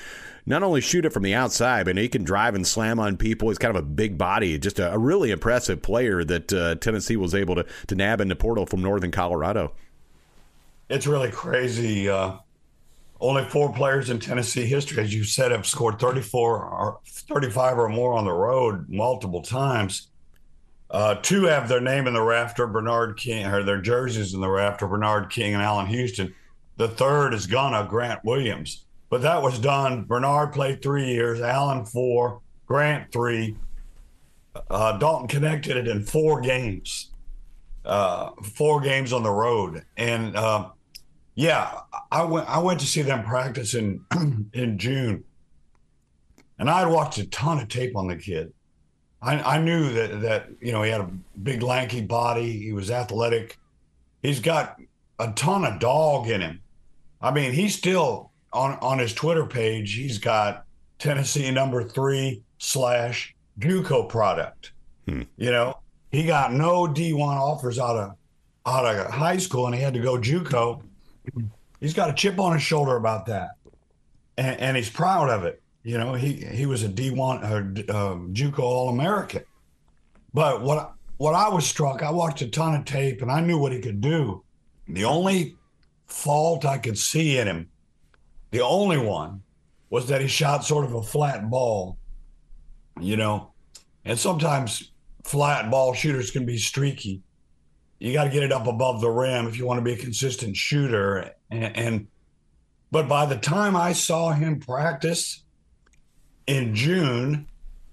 not 0.46 0.64
only 0.64 0.80
shoot 0.80 1.06
it 1.06 1.12
from 1.12 1.24
the 1.24 1.36
outside, 1.36 1.86
but 1.86 1.98
he 1.98 2.08
can 2.08 2.24
drive 2.24 2.56
and 2.56 2.66
slam 2.66 3.00
on 3.00 3.18
people. 3.18 3.50
He's 3.50 3.58
kind 3.58 3.76
of 3.76 3.84
a 3.84 3.86
big 3.86 4.18
body, 4.18 4.58
just 4.58 4.80
a, 4.80 4.94
a 4.94 4.98
really 4.98 5.32
impressive 5.32 5.82
player 5.82 6.24
that 6.24 6.54
uh, 6.54 6.76
Tennessee 6.76 7.18
was 7.18 7.36
able 7.36 7.56
to, 7.56 7.66
to 7.88 7.96
nab 7.96 8.22
in 8.22 8.30
the 8.30 8.36
portal 8.36 8.66
from 8.66 8.82
Northern 8.82 9.12
Colorado. 9.12 9.74
It's 10.90 11.08
really 11.08 11.32
crazy. 11.32 12.10
Uh, 12.10 12.38
only 13.20 13.44
four 13.46 13.74
players 13.74 14.10
in 14.10 14.20
Tennessee 14.20 14.66
history, 14.66 15.02
as 15.04 15.14
you 15.14 15.24
said, 15.24 15.52
have 15.52 15.66
scored 15.66 16.00
34 16.00 16.66
or 16.66 17.00
35 17.06 17.80
or 17.80 17.90
more 17.90 18.14
on 18.14 18.26
the 18.26 18.32
road 18.32 18.88
multiple 18.90 19.42
times. 19.42 20.10
Uh, 20.90 21.16
two 21.16 21.44
have 21.44 21.68
their 21.68 21.82
name 21.82 22.08
in 22.08 22.14
the 22.14 22.22
rafter, 22.22 22.68
Bernard 22.68 23.18
King, 23.18 23.46
or 23.46 23.64
their 23.64 23.82
jerseys 23.82 24.34
in 24.34 24.40
the 24.40 24.50
rafter, 24.50 24.88
Bernard 24.88 25.30
King 25.30 25.54
and 25.54 25.64
Allan 25.64 25.88
Houston. 25.88 26.34
The 26.78 26.88
third 26.88 27.34
is 27.34 27.48
Gunna, 27.48 27.86
Grant 27.90 28.24
Williams. 28.24 28.86
But 29.10 29.22
that 29.22 29.42
was 29.42 29.60
done. 29.60 30.04
Bernard 30.04 30.54
played 30.54 30.82
three 30.82 31.08
years, 31.08 31.42
Allan 31.42 31.86
four, 31.86 32.42
Grant 32.66 33.12
three. 33.12 33.56
Uh, 34.70 34.98
Dalton 34.98 35.28
connected 35.28 35.78
it 35.78 35.88
in 35.88 36.04
four 36.04 36.42
games, 36.42 37.12
uh, 37.86 38.32
four 38.56 38.82
games 38.82 39.14
on 39.14 39.24
the 39.24 39.32
road. 39.32 39.84
And 39.96 40.36
uh, 40.36 40.70
yeah, 41.38 41.82
I 42.12 42.24
went. 42.24 42.50
I 42.50 42.58
went 42.58 42.80
to 42.80 42.88
see 42.88 43.04
them 43.04 43.24
practice 43.24 43.76
in 43.76 44.04
in 44.54 44.80
June, 44.80 45.24
and 46.58 46.68
I 46.68 46.80
had 46.80 46.90
watched 46.90 47.20
a 47.20 47.28
ton 47.28 47.60
of 47.60 47.68
tape 47.68 47.96
on 47.96 48.08
the 48.08 48.16
kid. 48.16 48.52
I, 49.22 49.40
I 49.40 49.58
knew 49.60 49.94
that 49.94 50.22
that 50.22 50.50
you 50.60 50.72
know 50.72 50.82
he 50.82 50.90
had 50.90 51.02
a 51.02 51.12
big 51.44 51.62
lanky 51.62 52.02
body. 52.02 52.52
He 52.54 52.74
was 52.74 52.90
athletic. 52.90 53.60
He's 54.24 54.40
got 54.40 54.82
a 55.20 55.32
ton 55.34 55.64
of 55.64 55.80
dog 55.80 56.28
in 56.28 56.42
him. 56.42 56.60
I 57.22 57.30
mean, 57.30 57.54
he's 57.54 57.78
still 57.78 58.32
on 58.52 58.80
on 58.82 58.98
his 58.98 59.14
Twitter 59.14 59.46
page. 59.46 59.94
He's 59.94 60.18
got 60.18 60.66
Tennessee 60.98 61.52
number 61.52 61.84
three 61.84 62.42
slash 62.58 63.36
JUCO 63.60 64.10
product. 64.10 64.72
Hmm. 65.08 65.22
You 65.38 65.52
know, 65.52 65.78
he 66.12 66.26
got 66.26 66.52
no 66.52 66.88
D 66.88 67.14
one 67.14 67.38
offers 67.38 67.78
out 67.78 67.96
of 67.96 68.16
out 68.66 68.86
of 68.86 69.12
high 69.12 69.38
school, 69.38 69.68
and 69.68 69.76
he 69.76 69.82
had 69.82 69.94
to 69.94 70.00
go 70.00 70.18
JUCO 70.18 70.82
he's 71.80 71.94
got 71.94 72.10
a 72.10 72.14
chip 72.14 72.40
on 72.40 72.54
his 72.54 72.62
shoulder 72.62 72.96
about 72.96 73.26
that, 73.28 73.52
and, 74.38 74.60
and 74.60 74.78
he's 74.78 74.90
proud 74.90 75.30
of 75.30 75.44
it. 75.44 75.62
You 75.84 75.98
know, 75.98 76.14
he 76.14 76.34
he 76.34 76.66
was 76.66 76.84
a 76.84 76.88
D 76.88 77.12
one 77.12 77.44
or 77.44 77.74
uh, 77.90 78.16
JUCO 78.34 78.60
All 78.60 78.90
American. 78.90 79.44
But 80.34 80.62
what 80.62 80.94
what 81.18 81.34
I 81.34 81.50
was 81.50 81.66
struck, 81.66 82.04
I 82.04 82.12
watched 82.12 82.42
a 82.42 82.48
ton 82.48 82.76
of 82.76 82.86
tape, 82.86 83.22
and 83.22 83.32
I 83.32 83.42
knew 83.42 83.58
what 83.58 83.72
he 83.72 83.80
could 83.80 84.02
do. 84.02 84.44
The 84.88 85.06
only 85.06 85.56
fault 86.06 86.66
I 86.66 86.78
could 86.78 86.98
see 86.98 87.38
in 87.38 87.48
him, 87.48 87.70
the 88.52 88.62
only 88.62 88.98
one, 88.98 89.42
was 89.90 90.08
that 90.08 90.22
he 90.22 90.28
shot 90.28 90.64
sort 90.64 90.86
of 90.86 90.94
a 90.94 91.04
flat 91.04 91.50
ball. 91.50 91.98
You 93.00 93.16
know, 93.16 93.54
and 94.06 94.18
sometimes 94.18 94.92
flat 95.24 95.70
ball 95.70 95.94
shooters 95.94 96.32
can 96.32 96.46
be 96.46 96.58
streaky 96.58 97.22
you 98.00 98.14
got 98.14 98.26
to 98.26 98.30
get 98.30 98.44
it 98.44 98.52
up 98.52 98.68
above 98.68 99.02
the 99.02 99.10
rim 99.10 99.48
if 99.48 99.58
you 99.58 99.66
want 99.66 99.80
to 99.80 99.84
be 99.84 99.94
a 99.94 99.98
consistent 99.98 100.56
shooter. 100.56 101.32
And, 101.50 101.78
and, 101.78 102.08
but 102.92 103.08
by 103.08 103.26
the 103.26 103.38
time 103.38 103.76
I 103.76 103.94
saw 103.94 104.32
him 104.32 104.60
practice 104.60 105.44
in 106.46 106.76
June, 106.76 107.48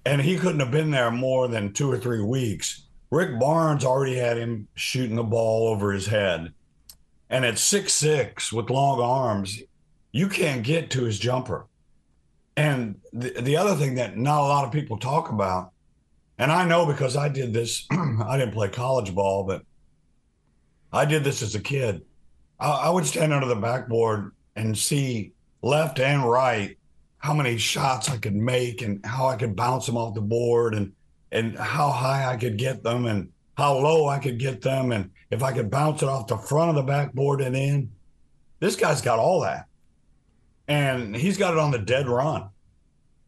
and 0.07 0.21
he 0.21 0.37
couldn't 0.37 0.61
have 0.61 0.71
been 0.71 0.91
there 0.91 1.11
more 1.11 1.49
than 1.49 1.73
two 1.73 1.91
or 1.91 1.99
three 1.99 2.23
weeks, 2.23 2.83
Rick 3.11 3.39
Barnes 3.39 3.85
already 3.85 4.17
had 4.17 4.37
him 4.37 4.69
shooting 4.75 5.17
the 5.17 5.23
ball 5.23 5.69
over 5.69 5.93
his 5.93 6.07
head. 6.07 6.53
And 7.31 7.45
at 7.45 7.59
six 7.59 7.93
six 7.93 8.53
with 8.53 8.71
long 8.71 9.01
arms, 9.01 9.63
you 10.13 10.29
can't 10.29 10.63
get 10.63 10.91
to 10.91 11.05
his 11.05 11.19
jumper. 11.19 11.67
And 12.57 13.01
the, 13.13 13.31
the 13.41 13.57
other 13.57 13.75
thing 13.75 13.97
that 13.97 14.17
not 14.17 14.41
a 14.41 14.47
lot 14.47 14.65
of 14.65 14.73
people 14.73 14.99
talk 14.99 15.31
about, 15.31 15.73
and 16.39 16.53
I 16.53 16.67
know 16.67 16.87
because 16.87 17.17
I 17.17 17.29
did 17.29 17.53
this, 17.53 17.87
I 17.91 18.37
didn't 18.37 18.55
play 18.55 18.69
college 18.69 19.15
ball, 19.15 19.45
but 19.45 19.63
I 20.95 21.05
did 21.05 21.25
this 21.25 21.43
as 21.43 21.57
a 21.57 21.61
kid. 21.61 22.03
I, 22.61 22.71
I 22.71 22.91
would 22.91 23.05
stand 23.05 23.33
under 23.33 23.49
the 23.49 23.57
backboard 23.57 24.33
and 24.55 24.79
see 24.79 25.33
left 25.61 25.99
and 25.99 26.29
right 26.29 26.79
how 27.19 27.35
many 27.35 27.59
shots 27.59 28.09
I 28.09 28.17
could 28.17 28.37
make 28.37 28.81
and 28.81 29.05
how 29.05 29.27
I 29.27 29.37
could 29.37 29.57
bounce 29.57 29.87
them 29.87 29.97
off 29.97 30.15
the 30.15 30.21
board 30.21 30.75
and 30.75 30.93
and 31.33 31.59
how 31.59 31.91
high 31.91 32.31
I 32.31 32.37
could 32.37 32.57
get 32.57 32.85
them 32.85 33.07
and 33.07 33.33
how 33.57 33.77
low 33.77 34.07
I 34.07 34.21
could 34.21 34.39
get 34.39 34.63
them 34.63 34.93
and 34.93 35.11
if 35.31 35.43
I 35.43 35.53
could 35.53 35.69
bounce 35.69 36.03
it 36.03 36.09
off 36.09 36.29
the 36.29 36.37
front 36.37 36.71
of 36.71 36.77
the 36.77 36.83
backboard 36.83 37.41
and 37.41 37.57
in. 37.57 37.91
This 38.61 38.77
guy's 38.77 39.03
got 39.03 39.19
all 39.19 39.41
that. 39.41 39.67
And 40.69 41.15
he's 41.17 41.37
got 41.37 41.55
it 41.55 41.59
on 41.59 41.73
the 41.73 41.79
dead 41.79 42.09
run. 42.09 42.51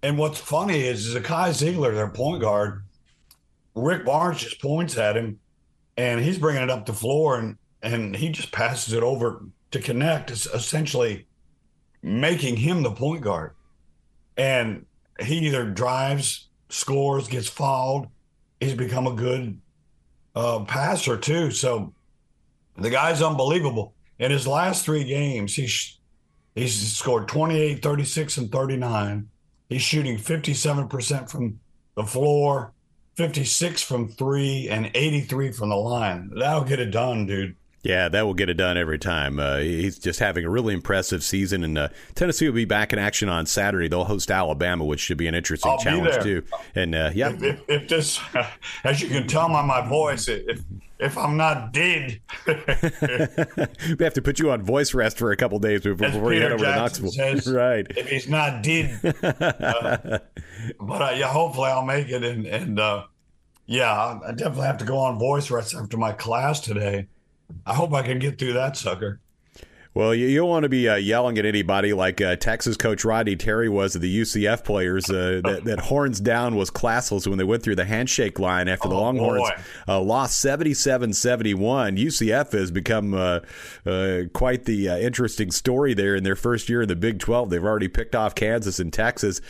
And 0.02 0.16
what's 0.16 0.38
funny 0.38 0.82
is 0.82 1.14
Zakai 1.16 1.50
Zeigler, 1.50 1.94
their 1.94 2.08
point 2.08 2.40
guard, 2.40 2.84
Rick 3.74 4.04
Barnes 4.04 4.38
just 4.38 4.62
points 4.62 4.96
at 4.96 5.16
him 5.16 5.40
and 5.96 6.20
he's 6.20 6.38
bringing 6.38 6.62
it 6.62 6.70
up 6.70 6.86
the 6.86 6.92
floor 6.92 7.38
and 7.38 7.56
and 7.82 8.16
he 8.16 8.30
just 8.30 8.52
passes 8.52 8.94
it 8.94 9.02
over 9.02 9.44
to 9.70 9.78
Knecht 9.78 10.30
it's 10.30 10.46
essentially 10.46 11.26
making 12.02 12.56
him 12.56 12.82
the 12.82 12.90
point 12.90 13.22
guard. 13.22 13.52
And 14.36 14.86
he 15.20 15.38
either 15.46 15.68
drives 15.70 16.48
scores 16.68 17.28
gets 17.28 17.48
fouled. 17.48 18.08
He's 18.60 18.74
become 18.74 19.06
a 19.06 19.12
good 19.12 19.60
uh, 20.34 20.64
passer 20.64 21.16
too. 21.16 21.50
So 21.50 21.94
the 22.76 22.90
guy's 22.90 23.22
unbelievable. 23.22 23.94
In 24.18 24.30
his 24.30 24.46
last 24.46 24.84
three 24.84 25.04
games 25.04 25.54
he's 25.54 25.98
he's 26.54 26.96
scored 26.96 27.28
28 27.28 27.82
36 27.82 28.38
and 28.38 28.50
39 28.50 29.28
he's 29.68 29.82
shooting 29.82 30.16
57% 30.16 31.30
from 31.30 31.60
the 31.96 32.04
floor 32.04 32.72
56 33.16 33.82
from 33.82 34.08
three 34.08 34.68
and 34.68 34.90
83 34.94 35.52
from 35.52 35.70
the 35.70 35.76
line. 35.76 36.30
That'll 36.34 36.64
get 36.64 36.80
it 36.80 36.90
done, 36.90 37.26
dude. 37.26 37.56
Yeah, 37.86 38.08
that 38.08 38.26
will 38.26 38.34
get 38.34 38.50
it 38.50 38.54
done 38.54 38.76
every 38.76 38.98
time. 38.98 39.38
Uh, 39.38 39.58
he's 39.58 39.96
just 39.96 40.18
having 40.18 40.44
a 40.44 40.50
really 40.50 40.74
impressive 40.74 41.22
season, 41.22 41.62
and 41.62 41.78
uh, 41.78 41.88
Tennessee 42.16 42.48
will 42.48 42.54
be 42.54 42.64
back 42.64 42.92
in 42.92 42.98
action 42.98 43.28
on 43.28 43.46
Saturday. 43.46 43.86
They'll 43.86 44.02
host 44.02 44.28
Alabama, 44.28 44.84
which 44.84 44.98
should 44.98 45.18
be 45.18 45.28
an 45.28 45.36
interesting 45.36 45.70
I'll 45.70 45.78
challenge 45.78 46.20
too. 46.20 46.42
And 46.74 46.96
uh, 46.96 47.12
yeah, 47.14 47.30
if, 47.30 47.42
if, 47.44 47.60
if, 47.68 47.88
this, 47.88 48.20
as 48.84 49.00
you 49.00 49.08
can 49.08 49.28
tell 49.28 49.48
by 49.48 49.62
my 49.62 49.86
voice, 49.88 50.26
if 50.26 50.62
if 50.98 51.16
I'm 51.16 51.36
not 51.36 51.72
dead, 51.72 52.20
we 52.46 52.54
have 54.00 54.14
to 54.14 54.22
put 54.22 54.40
you 54.40 54.50
on 54.50 54.62
voice 54.62 54.92
rest 54.92 55.16
for 55.16 55.30
a 55.30 55.36
couple 55.36 55.60
days 55.60 55.82
before, 55.82 56.10
before 56.10 56.32
you 56.32 56.42
head 56.42 56.52
over 56.52 56.64
Jackson 56.64 57.06
to 57.06 57.16
Knoxville. 57.16 57.42
Says, 57.42 57.52
right? 57.54 57.86
If 57.90 58.08
he's 58.08 58.28
not 58.28 58.64
dead, 58.64 58.98
uh, 59.22 60.18
but 60.80 61.02
uh, 61.02 61.14
yeah, 61.14 61.28
hopefully 61.28 61.70
I'll 61.70 61.84
make 61.84 62.08
it. 62.08 62.24
And 62.24 62.46
and 62.46 62.80
uh, 62.80 63.04
yeah, 63.66 64.18
I 64.26 64.32
definitely 64.32 64.66
have 64.66 64.78
to 64.78 64.84
go 64.84 64.98
on 64.98 65.20
voice 65.20 65.52
rest 65.52 65.72
after 65.76 65.96
my 65.96 66.10
class 66.10 66.58
today. 66.58 67.06
I 67.66 67.74
hope 67.74 67.92
I 67.92 68.02
can 68.02 68.18
get 68.18 68.38
through 68.38 68.54
that 68.54 68.76
sucker. 68.76 69.20
Well, 69.96 70.14
you, 70.14 70.26
you 70.26 70.36
don't 70.40 70.50
want 70.50 70.64
to 70.64 70.68
be 70.68 70.90
uh, 70.90 70.96
yelling 70.96 71.38
at 71.38 71.46
anybody 71.46 71.94
like 71.94 72.20
uh, 72.20 72.36
Texas 72.36 72.76
coach 72.76 73.02
Rodney 73.02 73.34
Terry 73.34 73.70
was 73.70 73.96
at 73.96 74.02
the 74.02 74.20
UCF 74.20 74.62
players. 74.62 75.08
Uh, 75.08 75.40
that, 75.44 75.64
that, 75.64 75.80
horns 75.80 76.20
down 76.20 76.54
was 76.54 76.70
classless 76.70 77.26
when 77.26 77.38
they 77.38 77.44
went 77.44 77.62
through 77.62 77.76
the 77.76 77.86
handshake 77.86 78.38
line 78.38 78.68
after 78.68 78.90
the 78.90 78.94
oh, 78.94 79.00
Longhorns 79.00 79.48
uh, 79.88 79.98
lost 79.98 80.38
77 80.40 81.14
71. 81.14 81.96
UCF 81.96 82.52
has 82.52 82.70
become 82.70 83.14
uh, 83.14 83.40
uh, 83.86 84.24
quite 84.34 84.66
the 84.66 84.88
interesting 84.88 85.50
story 85.50 85.94
there 85.94 86.14
in 86.14 86.24
their 86.24 86.36
first 86.36 86.68
year 86.68 86.82
in 86.82 86.88
the 86.88 86.96
Big 86.96 87.18
12. 87.18 87.48
They've 87.48 87.64
already 87.64 87.88
picked 87.88 88.14
off 88.14 88.34
Kansas 88.34 88.78
and 88.78 88.92
Texas. 88.92 89.40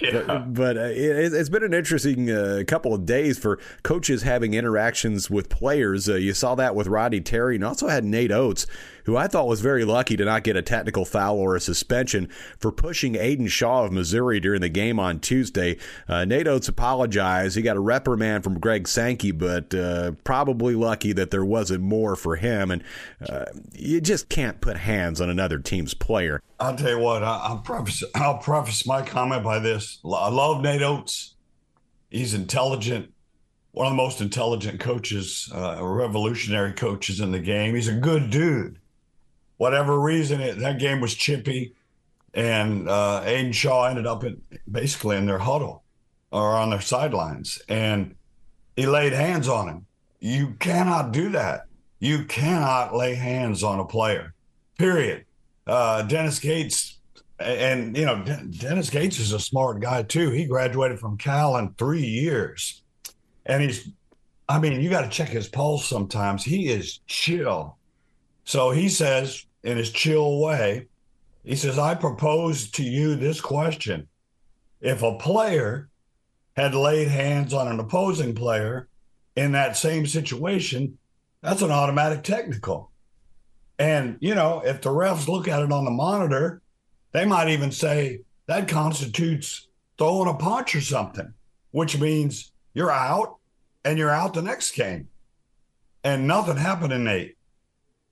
Yeah. 0.00 0.24
But, 0.26 0.52
but 0.52 0.76
it, 0.78 1.32
has 1.32 1.48
been 1.48 1.62
an 1.62 1.74
interesting 1.74 2.26
couple 2.64 2.92
of 2.92 3.06
days 3.06 3.38
for 3.38 3.60
coaches 3.84 4.22
having 4.22 4.54
interactions 4.54 5.30
with 5.30 5.48
players. 5.48 6.08
you 6.08 6.34
saw 6.34 6.56
that 6.56 6.74
with 6.74 6.88
Rodney 6.88 7.20
Terry 7.20 7.54
and 7.54 7.62
also 7.64 7.86
had 7.86 8.04
Nate 8.04 8.32
Oats 8.32 8.66
who 9.04 9.16
I 9.16 9.26
thought 9.26 9.48
was 9.48 9.60
very 9.60 9.84
lucky 9.84 10.16
to 10.16 10.24
not 10.24 10.44
get 10.44 10.56
a 10.56 10.62
technical 10.62 11.04
foul 11.04 11.38
or 11.38 11.56
a 11.56 11.60
suspension 11.60 12.28
for 12.58 12.72
pushing 12.72 13.16
Aidan 13.16 13.48
Shaw 13.48 13.84
of 13.84 13.92
Missouri 13.92 14.40
during 14.40 14.60
the 14.60 14.68
game 14.68 14.98
on 14.98 15.20
Tuesday. 15.20 15.78
Uh, 16.08 16.24
Nate 16.24 16.46
Oats 16.46 16.68
apologized. 16.68 17.56
He 17.56 17.62
got 17.62 17.76
a 17.76 17.80
reprimand 17.80 18.44
from 18.44 18.58
Greg 18.58 18.88
Sankey, 18.88 19.30
but 19.30 19.74
uh, 19.74 20.12
probably 20.24 20.74
lucky 20.74 21.12
that 21.12 21.30
there 21.30 21.44
wasn't 21.44 21.82
more 21.82 22.16
for 22.16 22.36
him. 22.36 22.70
And 22.70 22.82
uh, 23.28 23.46
you 23.72 24.00
just 24.00 24.28
can't 24.28 24.60
put 24.60 24.76
hands 24.76 25.20
on 25.20 25.30
another 25.30 25.58
team's 25.58 25.94
player. 25.94 26.40
I'll 26.60 26.76
tell 26.76 26.90
you 26.90 26.98
what, 26.98 27.22
I, 27.22 27.52
will 27.52 27.58
preface, 27.58 28.04
I'll 28.14 28.38
preface 28.38 28.86
my 28.86 29.02
comment 29.02 29.42
by 29.42 29.58
this. 29.58 29.98
I 30.04 30.28
love 30.28 30.62
Nate 30.62 30.82
Oats. 30.82 31.34
He's 32.10 32.34
intelligent 32.34 33.12
one 33.72 33.86
of 33.86 33.92
the 33.92 33.96
most 33.96 34.20
intelligent 34.20 34.80
coaches, 34.80 35.50
uh, 35.54 35.78
revolutionary 35.80 36.72
coaches 36.72 37.20
in 37.20 37.32
the 37.32 37.38
game. 37.38 37.74
He's 37.74 37.88
a 37.88 37.94
good 37.94 38.28
dude 38.28 38.78
whatever 39.62 40.00
reason, 40.00 40.40
it, 40.40 40.58
that 40.58 40.80
game 40.80 41.00
was 41.00 41.14
chippy, 41.14 41.72
and 42.34 42.88
uh, 42.88 43.22
Aidan 43.24 43.52
Shaw 43.52 43.84
ended 43.84 44.08
up 44.08 44.24
in, 44.24 44.42
basically 44.68 45.16
in 45.16 45.24
their 45.24 45.38
huddle 45.38 45.84
or 46.32 46.56
on 46.56 46.70
their 46.70 46.80
sidelines, 46.80 47.62
and 47.68 48.16
he 48.74 48.86
laid 48.86 49.12
hands 49.12 49.46
on 49.46 49.68
him. 49.68 49.86
You 50.18 50.56
cannot 50.58 51.12
do 51.12 51.28
that. 51.28 51.66
You 52.00 52.24
cannot 52.24 52.96
lay 52.96 53.14
hands 53.14 53.62
on 53.62 53.78
a 53.78 53.84
player. 53.84 54.34
Period. 54.78 55.26
Uh, 55.64 56.02
Dennis 56.02 56.40
Gates, 56.40 56.98
and 57.38 57.96
you 57.96 58.04
know 58.04 58.20
Dennis 58.58 58.90
Gates 58.90 59.20
is 59.20 59.32
a 59.32 59.38
smart 59.38 59.78
guy 59.78 60.02
too. 60.02 60.30
He 60.30 60.44
graduated 60.44 60.98
from 60.98 61.16
Cal 61.18 61.56
in 61.58 61.72
three 61.74 62.04
years, 62.04 62.82
and 63.46 63.62
he's. 63.62 63.88
I 64.48 64.58
mean, 64.58 64.80
you 64.80 64.90
got 64.90 65.02
to 65.02 65.08
check 65.08 65.28
his 65.28 65.46
pulse 65.46 65.88
sometimes. 65.88 66.42
He 66.42 66.68
is 66.68 66.98
chill. 67.06 67.78
So 68.44 68.72
he 68.72 68.88
says, 68.88 69.46
in 69.62 69.76
his 69.76 69.90
chill 69.90 70.40
way. 70.40 70.88
He 71.44 71.56
says, 71.56 71.78
I 71.78 71.94
propose 71.94 72.70
to 72.72 72.82
you 72.82 73.16
this 73.16 73.40
question. 73.40 74.08
If 74.80 75.02
a 75.02 75.16
player 75.18 75.88
had 76.56 76.74
laid 76.74 77.08
hands 77.08 77.54
on 77.54 77.68
an 77.68 77.80
opposing 77.80 78.34
player 78.34 78.88
in 79.36 79.52
that 79.52 79.76
same 79.76 80.06
situation, 80.06 80.98
that's 81.40 81.62
an 81.62 81.70
automatic 81.70 82.22
technical. 82.22 82.90
And, 83.78 84.16
you 84.20 84.34
know, 84.34 84.62
if 84.64 84.80
the 84.82 84.90
refs 84.90 85.28
look 85.28 85.48
at 85.48 85.62
it 85.62 85.72
on 85.72 85.84
the 85.84 85.90
monitor, 85.90 86.62
they 87.12 87.24
might 87.24 87.48
even 87.48 87.72
say 87.72 88.20
that 88.46 88.68
constitutes 88.68 89.66
throwing 89.98 90.28
a 90.28 90.34
punch 90.34 90.74
or 90.74 90.80
something, 90.80 91.32
which 91.70 91.98
means 91.98 92.52
you're 92.74 92.90
out 92.90 93.36
and 93.84 93.98
you're 93.98 94.10
out 94.10 94.34
the 94.34 94.42
next 94.42 94.72
game. 94.72 95.08
And 96.04 96.26
nothing 96.26 96.56
happened 96.56 96.92
in 96.92 97.04
Nate. 97.04 97.36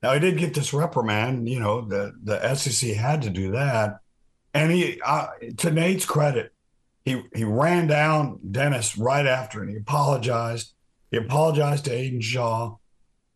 Now 0.01 0.13
he 0.13 0.19
did 0.19 0.37
get 0.37 0.53
this 0.53 0.73
reprimand. 0.73 1.47
You 1.47 1.59
know, 1.59 1.81
the 1.81 2.13
the 2.23 2.55
SEC 2.55 2.91
had 2.91 3.21
to 3.23 3.29
do 3.29 3.51
that, 3.51 3.99
and 4.53 4.71
he, 4.71 4.99
uh, 5.05 5.27
to 5.57 5.71
Nate's 5.71 6.05
credit, 6.05 6.53
he 7.05 7.23
he 7.35 7.43
ran 7.43 7.87
down 7.87 8.39
Dennis 8.49 8.97
right 8.97 9.25
after, 9.25 9.61
and 9.61 9.69
he 9.69 9.77
apologized. 9.77 10.73
He 11.11 11.17
apologized 11.17 11.85
to 11.85 11.91
Aidan 11.91 12.21
Shaw. 12.21 12.77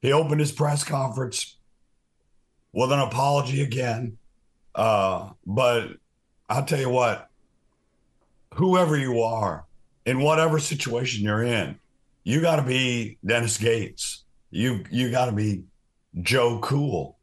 He 0.02 0.12
opened 0.12 0.40
his 0.40 0.52
press 0.52 0.84
conference 0.84 1.58
with 2.72 2.92
an 2.92 3.00
apology 3.00 3.62
again. 3.62 4.18
Uh, 4.74 5.32
but 5.46 5.90
I'll 6.50 6.66
tell 6.66 6.80
you 6.80 6.90
what, 6.90 7.30
whoever 8.54 8.98
you 8.98 9.22
are, 9.22 9.66
in 10.06 10.20
whatever 10.20 10.60
situation 10.60 11.24
you're 11.24 11.44
in, 11.44 11.80
you 12.24 12.42
got 12.42 12.58
to 12.58 12.62
be 12.62 13.18
Dennis 13.26 13.58
Gates. 13.58 14.24
You 14.52 14.84
you 14.92 15.12
got 15.12 15.26
to 15.26 15.32
be 15.32 15.64
Joe 16.22 16.60
Cool, 16.60 17.18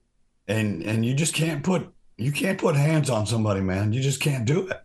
and 0.47 0.83
and 0.83 1.05
you 1.05 1.15
just 1.15 1.35
can't 1.35 1.63
put 1.63 1.93
you 2.17 2.33
can't 2.33 2.59
put 2.59 2.77
hands 2.77 3.11
on 3.11 3.27
somebody, 3.27 3.61
man. 3.61 3.93
You 3.93 4.01
just 4.01 4.21
can't 4.21 4.45
do 4.45 4.69
it. 4.69 4.81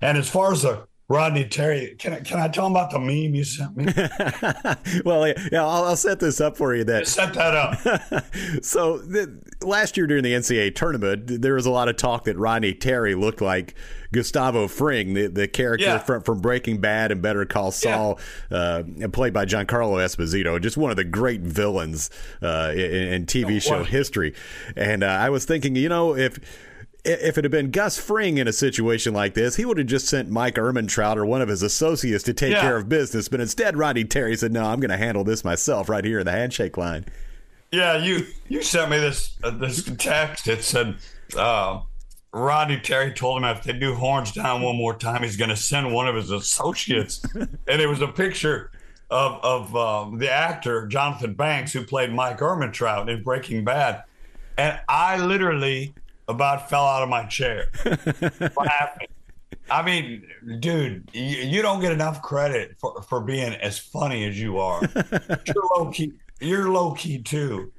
And 0.00 0.16
as 0.16 0.28
far 0.28 0.52
as 0.52 0.62
the 0.62 0.86
Rodney 1.10 1.44
Terry, 1.44 1.96
can 1.98 2.12
I, 2.12 2.20
can 2.20 2.38
I 2.38 2.46
tell 2.46 2.66
him 2.66 2.72
about 2.72 2.92
the 2.92 3.00
meme 3.00 3.34
you 3.34 3.42
sent 3.42 3.76
me? 3.76 3.84
well, 5.04 5.26
yeah, 5.26 5.60
I'll, 5.60 5.82
I'll, 5.82 5.96
set 5.96 6.20
this 6.20 6.40
up 6.40 6.56
for 6.56 6.72
you. 6.72 6.84
That 6.84 7.08
set 7.08 7.34
that 7.34 7.52
up. 7.52 8.64
so 8.64 8.98
the, 8.98 9.42
last 9.60 9.96
year 9.96 10.06
during 10.06 10.22
the 10.22 10.32
NCAA 10.32 10.72
tournament, 10.76 11.42
there 11.42 11.54
was 11.54 11.66
a 11.66 11.70
lot 11.72 11.88
of 11.88 11.96
talk 11.96 12.26
that 12.26 12.38
Rodney 12.38 12.74
Terry 12.74 13.16
looked 13.16 13.40
like 13.40 13.74
Gustavo 14.12 14.68
Fring, 14.68 15.14
the, 15.14 15.26
the 15.26 15.48
character 15.48 15.86
yeah. 15.86 15.98
from, 15.98 16.22
from 16.22 16.40
Breaking 16.40 16.78
Bad 16.78 17.10
and 17.10 17.20
Better 17.20 17.44
Call 17.44 17.72
Saul, 17.72 18.20
yeah. 18.48 18.82
uh, 19.02 19.08
played 19.08 19.32
by 19.32 19.44
Giancarlo 19.46 19.96
Esposito, 19.98 20.62
just 20.62 20.76
one 20.76 20.92
of 20.92 20.96
the 20.96 21.02
great 21.02 21.40
villains 21.40 22.08
uh, 22.40 22.70
in, 22.72 22.78
in, 22.78 23.26
TV 23.26 23.56
oh, 23.56 23.58
show 23.58 23.82
history. 23.82 24.32
And 24.76 25.02
uh, 25.02 25.08
I 25.08 25.30
was 25.30 25.44
thinking, 25.44 25.74
you 25.74 25.88
know, 25.88 26.16
if 26.16 26.38
if 27.04 27.38
it 27.38 27.44
had 27.44 27.50
been 27.50 27.70
Gus 27.70 27.98
Fring 27.98 28.38
in 28.38 28.46
a 28.46 28.52
situation 28.52 29.14
like 29.14 29.34
this, 29.34 29.56
he 29.56 29.64
would 29.64 29.78
have 29.78 29.86
just 29.86 30.06
sent 30.06 30.28
Mike 30.28 30.56
Ehrmantraut 30.56 31.16
or 31.16 31.24
one 31.24 31.42
of 31.42 31.48
his 31.48 31.62
associates 31.62 32.24
to 32.24 32.34
take 32.34 32.52
yeah. 32.52 32.60
care 32.60 32.76
of 32.76 32.88
business. 32.88 33.28
But 33.28 33.40
instead, 33.40 33.76
Rodney 33.76 34.04
Terry 34.04 34.36
said, 34.36 34.52
"No, 34.52 34.64
I'm 34.64 34.80
going 34.80 34.90
to 34.90 34.96
handle 34.96 35.24
this 35.24 35.44
myself 35.44 35.88
right 35.88 36.04
here 36.04 36.18
in 36.18 36.26
the 36.26 36.32
handshake 36.32 36.76
line." 36.76 37.06
Yeah, 37.72 37.96
you 37.98 38.26
you 38.48 38.62
sent 38.62 38.90
me 38.90 38.98
this 38.98 39.36
uh, 39.42 39.50
this 39.50 39.84
text. 39.98 40.48
It 40.48 40.62
said 40.62 40.96
uh, 41.36 41.80
Rodney 42.32 42.80
Terry 42.80 43.12
told 43.12 43.38
him 43.38 43.44
if 43.44 43.62
they 43.62 43.72
do 43.72 43.94
horns 43.94 44.32
down 44.32 44.62
one 44.62 44.76
more 44.76 44.94
time, 44.94 45.22
he's 45.22 45.36
going 45.36 45.50
to 45.50 45.56
send 45.56 45.92
one 45.92 46.08
of 46.08 46.14
his 46.14 46.30
associates, 46.30 47.22
and 47.34 47.80
it 47.80 47.88
was 47.88 48.02
a 48.02 48.08
picture 48.08 48.70
of 49.10 49.40
of 49.42 49.76
um, 49.76 50.18
the 50.18 50.30
actor 50.30 50.86
Jonathan 50.86 51.34
Banks 51.34 51.72
who 51.72 51.84
played 51.84 52.12
Mike 52.12 52.38
Ehrmantraut 52.38 53.08
in 53.08 53.22
Breaking 53.22 53.64
Bad, 53.64 54.04
and 54.58 54.78
I 54.88 55.18
literally 55.24 55.94
about 56.30 56.70
fell 56.70 56.84
out 56.84 57.02
of 57.02 57.08
my 57.08 57.24
chair. 57.26 57.70
what 58.54 58.68
happened? 58.68 59.08
I 59.70 59.82
mean, 59.82 60.26
dude, 60.58 61.08
you, 61.12 61.22
you, 61.22 61.62
don't 61.62 61.80
get 61.80 61.92
enough 61.92 62.22
credit 62.22 62.76
for, 62.80 63.02
for 63.02 63.20
being 63.20 63.52
as 63.54 63.78
funny 63.78 64.26
as 64.26 64.40
you 64.40 64.58
are. 64.58 64.80
you're 65.46 65.64
low 65.76 65.90
key. 65.90 66.12
You're 66.40 66.70
low 66.70 66.94
key 66.94 67.22
too, 67.22 67.72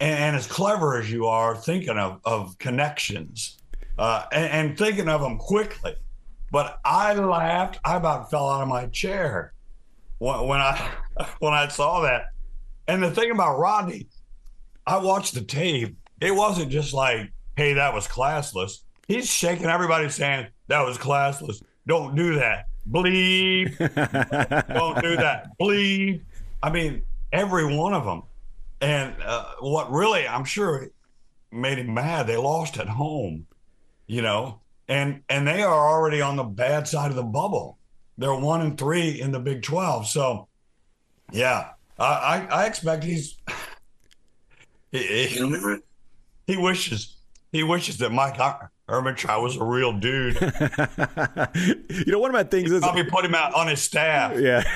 and, 0.00 0.18
and, 0.18 0.36
as 0.36 0.46
clever 0.46 0.98
as 0.98 1.10
you 1.10 1.26
are, 1.26 1.56
thinking 1.56 1.96
of 1.96 2.20
of 2.24 2.58
connections 2.58 3.58
uh, 3.98 4.24
and, 4.32 4.68
and 4.68 4.78
thinking 4.78 5.08
of 5.08 5.20
them 5.20 5.38
quickly. 5.38 5.94
But 6.50 6.80
I 6.84 7.14
laughed. 7.14 7.78
I 7.84 7.96
about 7.96 8.30
fell 8.30 8.48
out 8.48 8.62
of 8.62 8.68
my 8.68 8.86
chair 8.86 9.54
when, 10.18 10.46
when 10.46 10.60
I 10.60 10.90
when 11.38 11.54
I 11.54 11.68
saw 11.68 12.00
that. 12.02 12.26
And 12.88 13.02
the 13.02 13.10
thing 13.10 13.30
about 13.30 13.58
Rodney, 13.58 14.08
I 14.86 14.98
watched 14.98 15.34
the 15.34 15.42
tape. 15.42 15.96
It 16.20 16.34
wasn't 16.34 16.70
just 16.70 16.92
like 16.92 17.32
hey, 17.56 17.74
that 17.74 17.94
was 17.94 18.06
classless. 18.06 18.78
He's 19.08 19.28
shaking 19.28 19.66
everybody 19.66 20.08
saying, 20.08 20.48
that 20.68 20.84
was 20.84 20.98
classless. 20.98 21.62
Don't 21.86 22.14
do 22.14 22.36
that. 22.36 22.66
Bleed. 22.86 23.76
Don't 23.78 25.00
do 25.02 25.16
that. 25.16 25.48
Bleed. 25.58 26.24
I 26.62 26.70
mean, 26.70 27.02
every 27.32 27.76
one 27.76 27.94
of 27.94 28.04
them. 28.04 28.22
And 28.80 29.14
uh, 29.22 29.54
what 29.60 29.92
really, 29.92 30.26
I'm 30.26 30.44
sure, 30.44 30.88
made 31.50 31.78
him 31.78 31.94
mad, 31.94 32.26
they 32.26 32.36
lost 32.36 32.78
at 32.78 32.88
home, 32.88 33.46
you 34.06 34.22
know, 34.22 34.60
and 34.88 35.22
and 35.28 35.46
they 35.46 35.62
are 35.62 35.88
already 35.88 36.20
on 36.20 36.36
the 36.36 36.42
bad 36.42 36.88
side 36.88 37.10
of 37.10 37.16
the 37.16 37.22
bubble. 37.22 37.78
They're 38.18 38.34
one 38.34 38.60
and 38.60 38.76
three 38.76 39.20
in 39.20 39.30
the 39.30 39.38
Big 39.38 39.62
12. 39.62 40.08
So, 40.08 40.48
yeah, 41.30 41.70
I, 41.98 42.04
I, 42.04 42.46
I 42.62 42.66
expect 42.66 43.04
he's. 43.04 43.36
He, 44.94 45.26
he, 45.26 45.76
he 46.46 46.56
wishes 46.58 47.16
he 47.52 47.62
wishes 47.62 47.98
that 47.98 48.10
Mike 48.10 48.38
Ehrmantraut 48.88 49.42
was 49.42 49.56
a 49.56 49.64
real 49.64 49.92
dude. 49.92 50.34
you 50.40 52.12
know, 52.12 52.18
one 52.18 52.30
of 52.30 52.34
my 52.34 52.42
things 52.42 52.70
He'd 52.70 52.76
is 52.76 52.80
probably 52.80 53.04
put 53.04 53.24
him 53.24 53.34
out 53.34 53.54
on 53.54 53.68
his 53.68 53.80
staff. 53.80 54.38
Yeah, 54.38 54.62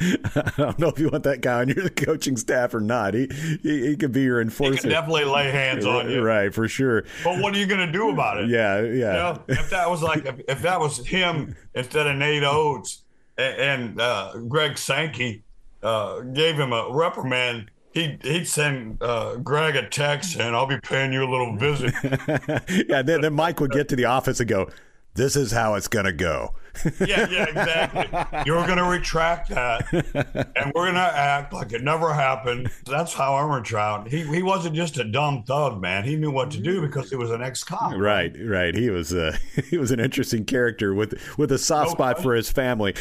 I 0.00 0.52
don't 0.56 0.78
know 0.78 0.88
if 0.88 0.98
you 0.98 1.08
want 1.08 1.24
that 1.24 1.40
guy 1.40 1.60
on 1.60 1.68
your 1.68 1.88
coaching 1.88 2.36
staff 2.36 2.74
or 2.74 2.80
not. 2.80 3.14
He 3.14 3.28
he, 3.62 3.88
he 3.88 3.96
could 3.96 4.12
be 4.12 4.22
your 4.22 4.40
enforcer. 4.40 4.72
He 4.74 4.78
can 4.78 4.90
definitely 4.90 5.24
lay 5.24 5.50
hands 5.50 5.86
on 5.86 6.10
you, 6.10 6.22
right? 6.22 6.52
For 6.52 6.68
sure. 6.68 7.04
But 7.24 7.40
what 7.40 7.54
are 7.54 7.58
you 7.58 7.66
going 7.66 7.86
to 7.86 7.92
do 7.92 8.10
about 8.10 8.38
it? 8.38 8.50
Yeah, 8.50 8.82
yeah. 8.82 8.82
You 8.82 8.96
know, 9.00 9.42
if 9.48 9.70
that 9.70 9.88
was 9.88 10.02
like 10.02 10.26
if, 10.26 10.40
if 10.46 10.62
that 10.62 10.78
was 10.78 11.04
him 11.06 11.56
instead 11.74 12.06
of 12.06 12.16
Nate 12.16 12.44
Oats 12.44 13.04
and, 13.38 13.56
and 13.58 14.00
uh, 14.00 14.36
Greg 14.48 14.76
Sankey 14.76 15.44
uh, 15.82 16.20
gave 16.20 16.58
him 16.58 16.72
a 16.72 16.88
reprimand 16.90 17.70
he'd, 17.92 18.20
he'd 18.22 18.46
send 18.46 19.02
uh, 19.02 19.36
Greg 19.36 19.76
a 19.76 19.88
text 19.88 20.36
and 20.36 20.54
I'll 20.54 20.66
be 20.66 20.80
paying 20.80 21.12
you 21.12 21.24
a 21.24 21.30
little 21.30 21.56
visit. 21.56 21.94
yeah, 22.88 23.02
then, 23.02 23.20
then 23.20 23.34
Mike 23.34 23.60
would 23.60 23.72
get 23.72 23.88
to 23.88 23.96
the 23.96 24.04
office 24.04 24.40
and 24.40 24.48
go, 24.48 24.68
this 25.14 25.36
is 25.36 25.52
how 25.52 25.74
it's 25.74 25.88
going 25.88 26.04
to 26.04 26.12
go. 26.12 26.54
Yeah, 27.00 27.28
yeah, 27.28 27.46
exactly. 27.48 28.42
You're 28.46 28.64
going 28.66 28.78
to 28.78 28.84
retract 28.84 29.48
that, 29.50 29.86
and 29.92 30.72
we're 30.74 30.84
going 30.84 30.94
to 30.94 31.00
act 31.00 31.52
like 31.52 31.72
it 31.72 31.82
never 31.82 32.12
happened. 32.12 32.70
That's 32.84 33.12
how 33.12 33.32
Ehrmantraut. 33.32 34.08
He 34.08 34.22
he 34.24 34.42
wasn't 34.42 34.76
just 34.76 34.98
a 34.98 35.04
dumb 35.04 35.42
thug, 35.44 35.80
man. 35.80 36.04
He 36.04 36.16
knew 36.16 36.30
what 36.30 36.50
to 36.52 36.60
do 36.60 36.80
because 36.80 37.10
he 37.10 37.16
was 37.16 37.30
an 37.30 37.42
ex-cop. 37.42 37.94
Right, 37.96 38.34
right. 38.40 38.74
He 38.74 38.90
was 38.90 39.12
uh, 39.12 39.36
he 39.70 39.78
was 39.78 39.90
an 39.90 40.00
interesting 40.00 40.44
character 40.44 40.94
with 40.94 41.20
with 41.36 41.50
a 41.52 41.58
soft 41.58 41.90
no 41.90 41.94
spot 41.94 42.22
for 42.22 42.34
his 42.34 42.50
family. 42.50 42.94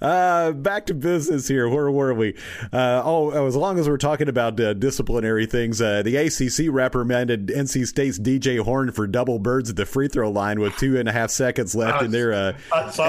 Uh, 0.00 0.52
back 0.52 0.86
to 0.86 0.94
business 0.94 1.48
here. 1.48 1.68
Where 1.68 1.90
were 1.90 2.14
we? 2.14 2.34
Uh, 2.72 3.02
oh, 3.04 3.46
as 3.46 3.56
long 3.56 3.78
as 3.78 3.88
we're 3.88 3.98
talking 3.98 4.28
about 4.28 4.58
uh, 4.60 4.74
disciplinary 4.74 5.46
things, 5.46 5.82
uh, 5.82 6.02
the 6.02 6.16
ACC 6.16 6.72
reprimanded 6.72 7.48
NC 7.48 7.86
State's 7.86 8.18
DJ 8.18 8.60
Horn 8.60 8.92
for 8.92 9.06
double 9.06 9.38
birds 9.38 9.70
at 9.70 9.76
the 9.76 9.86
free 9.86 10.08
throw 10.08 10.30
line 10.30 10.60
with 10.60 10.76
two 10.76 10.98
and 10.98 11.08
a 11.08 11.12
half 11.12 11.30
seconds 11.30 11.48
seconds 11.48 11.74
left 11.74 12.02
in 12.02 12.10
their 12.10 12.32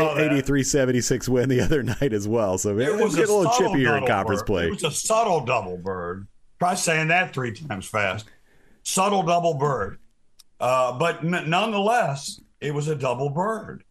uh, 0.05 0.41
83-76 0.41 1.29
win 1.29 1.49
the 1.49 1.61
other 1.61 1.83
night 2.01 2.13
as 2.13 2.27
well. 2.27 2.57
So 2.57 2.77
it, 2.77 2.89
it 2.89 2.95
was 2.95 3.17
a, 3.17 3.19
a 3.19 3.21
little 3.21 3.45
chippier 3.45 3.97
in 3.97 4.07
conference 4.07 4.41
bird. 4.41 4.47
play. 4.47 4.67
It 4.67 4.71
was 4.71 4.83
a 4.83 4.91
subtle 4.91 5.45
double 5.45 5.77
bird. 5.77 6.27
Try 6.59 6.75
saying 6.75 7.07
that 7.09 7.33
three 7.33 7.53
times 7.53 7.87
fast. 7.87 8.25
Subtle 8.83 9.23
double 9.23 9.53
bird. 9.53 9.99
Uh, 10.59 10.97
but 10.97 11.23
n- 11.23 11.49
nonetheless, 11.49 12.41
it 12.59 12.73
was 12.73 12.87
a 12.87 12.95
double 12.95 13.29
bird. 13.29 13.83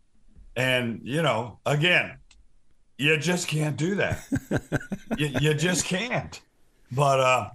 And, 0.55 1.01
you 1.05 1.23
know, 1.23 1.59
again, 1.65 2.19
you 2.99 3.17
just 3.17 3.49
can't 3.49 3.77
do 3.77 3.95
that. 3.95 4.25
you, 5.17 5.31
you, 5.41 5.55
just 5.55 5.87
can't. 5.87 6.41
But 6.91 7.21
uh, 7.21 7.51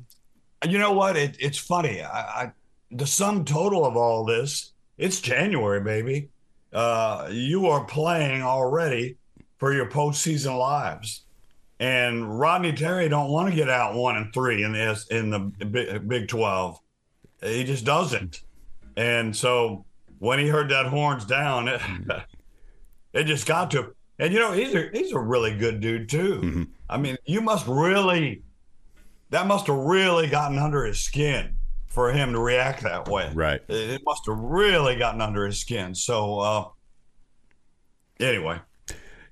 you 0.68 0.80
know 0.80 0.94
what? 0.94 1.18
It, 1.18 1.36
it's 1.40 1.58
funny. 1.58 2.02
I, 2.02 2.20
I, 2.20 2.52
the 2.92 3.06
sum 3.06 3.46
total 3.46 3.86
of 3.86 3.98
all 3.98 4.26
this, 4.26 4.72
it's 4.98 5.20
January, 5.20 5.82
baby 5.82 6.30
uh, 6.74 7.30
you 7.32 7.68
are 7.68 7.86
playing 7.86 8.42
already 8.42 9.18
for 9.58 9.74
your 9.74 9.90
postseason 9.90 10.58
lives. 10.58 11.22
And 11.80 12.40
Rodney 12.40 12.74
Terry 12.74 13.10
don't 13.10 13.30
want 13.30 13.50
to 13.50 13.56
get 13.56 13.70
out 13.70 13.96
one 13.96 14.16
and 14.16 14.34
three 14.34 14.64
in 14.64 14.74
the 14.74 15.06
in 15.10 15.30
the 15.30 16.00
Big 16.00 16.28
Twelve. 16.28 16.80
He 17.42 17.64
just 17.64 17.84
doesn't. 17.84 18.42
And 18.96 19.36
so 19.36 19.86
when 20.20 20.40
he 20.40 20.48
heard 20.48 20.70
that 20.70 20.86
horns 20.86 21.26
down, 21.26 21.68
it, 21.68 21.82
it 23.14 23.24
just 23.26 23.46
got 23.46 23.72
to 23.72 23.80
him. 23.80 23.96
And 24.20 24.34
you 24.34 24.40
know 24.40 24.52
he's 24.52 24.74
a 24.74 24.90
he's 24.94 25.12
a 25.12 25.20
really 25.20 25.58
good 25.58 25.82
dude 25.82 26.08
too. 26.08 26.42
Mm-hmm. 26.42 26.64
I 26.90 26.98
mean, 26.98 27.18
you 27.26 27.42
must 27.42 27.68
really 27.68 28.44
that 29.32 29.48
must 29.48 29.68
have 29.68 29.76
really 29.76 30.28
gotten 30.28 30.60
under 30.60 30.86
his 30.86 31.00
skin 31.00 31.56
for 31.94 32.12
him 32.12 32.34
to 32.34 32.40
react 32.40 32.84
that 32.84 33.08
way. 33.08 33.32
Right. 33.34 33.62
It, 33.68 33.90
it 33.90 34.02
must 34.04 34.26
have 34.28 34.38
really 34.38 34.96
gotten 34.96 35.22
under 35.22 35.46
his 35.46 35.60
skin. 35.60 35.94
So, 35.94 36.40
uh, 36.40 36.66
anyway. 38.20 38.60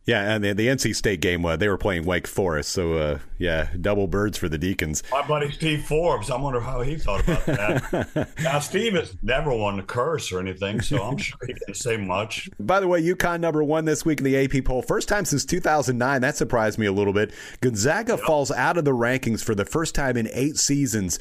Yeah, 0.05 0.33
and 0.33 0.43
the, 0.43 0.53
the 0.53 0.67
NC 0.67 0.95
State 0.95 1.21
game, 1.21 1.45
uh, 1.45 1.55
they 1.57 1.67
were 1.67 1.77
playing 1.77 2.05
Wake 2.05 2.25
Forest. 2.25 2.71
So, 2.71 2.93
uh, 2.93 3.19
yeah, 3.37 3.69
double 3.79 4.07
birds 4.07 4.35
for 4.35 4.49
the 4.49 4.57
Deacons. 4.57 5.03
My 5.11 5.25
buddy 5.25 5.51
Steve 5.51 5.85
Forbes, 5.85 6.31
I 6.31 6.37
wonder 6.37 6.59
how 6.59 6.81
he 6.81 6.97
thought 6.97 7.21
about 7.21 7.45
that. 7.45 8.29
now, 8.41 8.57
Steve 8.59 8.93
has 8.93 9.15
never 9.21 9.53
one 9.55 9.77
to 9.77 9.83
curse 9.83 10.31
or 10.31 10.39
anything, 10.39 10.81
so 10.81 11.03
I'm 11.03 11.17
sure 11.17 11.37
he 11.45 11.53
didn't 11.53 11.77
say 11.77 11.97
much. 11.97 12.49
By 12.59 12.79
the 12.79 12.87
way, 12.87 13.01
UConn 13.01 13.41
number 13.41 13.63
one 13.63 13.85
this 13.85 14.03
week 14.03 14.19
in 14.19 14.25
the 14.25 14.37
AP 14.37 14.65
poll. 14.65 14.81
First 14.81 15.07
time 15.07 15.23
since 15.23 15.45
2009. 15.45 16.21
That 16.21 16.35
surprised 16.35 16.79
me 16.79 16.87
a 16.87 16.91
little 16.91 17.13
bit. 17.13 17.31
Gonzaga 17.61 18.13
yep. 18.13 18.21
falls 18.21 18.49
out 18.51 18.77
of 18.77 18.85
the 18.85 18.91
rankings 18.91 19.43
for 19.43 19.53
the 19.53 19.65
first 19.65 19.93
time 19.93 20.17
in 20.17 20.27
eight 20.33 20.57
seasons. 20.57 21.19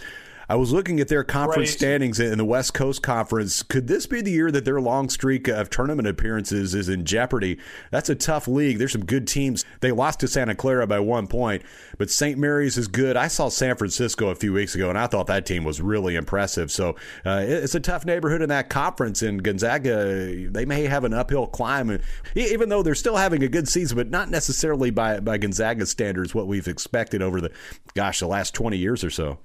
I 0.51 0.57
was 0.57 0.73
looking 0.73 0.99
at 0.99 1.07
their 1.07 1.23
conference 1.23 1.71
standings 1.71 2.19
in 2.19 2.37
the 2.37 2.45
West 2.45 2.75
Coast 2.75 3.05
Conference. 3.05 3.63
Could 3.63 3.87
this 3.87 4.09
be 4.09 4.21
the 4.21 4.33
year 4.33 4.51
that 4.51 4.65
their 4.65 4.81
long 4.81 5.09
streak 5.09 5.47
of 5.47 5.71
tournament 5.71 6.09
appearances 6.09 6.75
is 6.75 6.89
in 6.89 7.05
jeopardy? 7.05 7.57
That's 7.93 8.09
a 8.09 8.17
tough 8.17 8.49
league. 8.49 8.79
There's 8.79 8.91
some 8.91 9.05
good 9.05 9.29
teams. 9.29 9.65
They 9.79 9.93
lost 9.93 10.19
to 10.21 10.27
Santa 10.27 10.57
Clara 10.57 10.89
by 10.89 10.99
one 10.99 11.29
point, 11.29 11.63
but 11.99 12.11
St. 12.11 12.37
Mary's 12.37 12.77
is 12.77 12.89
good. 12.89 13.17
I 13.17 13.29
saw 13.29 13.49
San 13.49 13.77
Francisco 13.77 14.31
a 14.31 14.35
few 14.35 14.53
weeks 14.53 14.75
ago, 14.75 14.89
and 14.89 14.99
I 14.99 15.07
thought 15.07 15.29
that 15.29 15.47
team 15.47 15.63
was 15.63 15.81
really 15.81 16.17
impressive. 16.17 16.73
So 16.73 16.97
uh, 17.25 17.45
it's 17.47 17.77
a 17.77 17.81
tough 17.81 18.05
neighborhood 18.05 18.43
in 18.43 18.49
that 18.49 18.71
conference, 18.71 19.23
and 19.23 19.45
Gonzaga, 19.45 20.51
they 20.51 20.65
may 20.65 20.83
have 20.87 21.05
an 21.05 21.15
uphill 21.15 21.47
climb, 21.47 22.01
even 22.35 22.71
though 22.71 22.83
they're 22.83 22.97
still 22.97 23.17
having 23.17 23.45
a 23.45 23.49
good 23.49 23.69
season, 23.69 23.97
but 23.97 24.11
not 24.11 24.31
necessarily 24.31 24.91
by, 24.91 25.21
by 25.21 25.39
Gonzaga 25.39 25.87
standards, 25.87 26.35
what 26.35 26.49
we've 26.49 26.67
expected 26.67 27.23
over 27.23 27.41
the, 27.41 27.53
gosh, 27.95 28.19
the 28.19 28.27
last 28.27 28.53
20 28.53 28.77
years 28.77 29.05
or 29.05 29.11
so. 29.11 29.39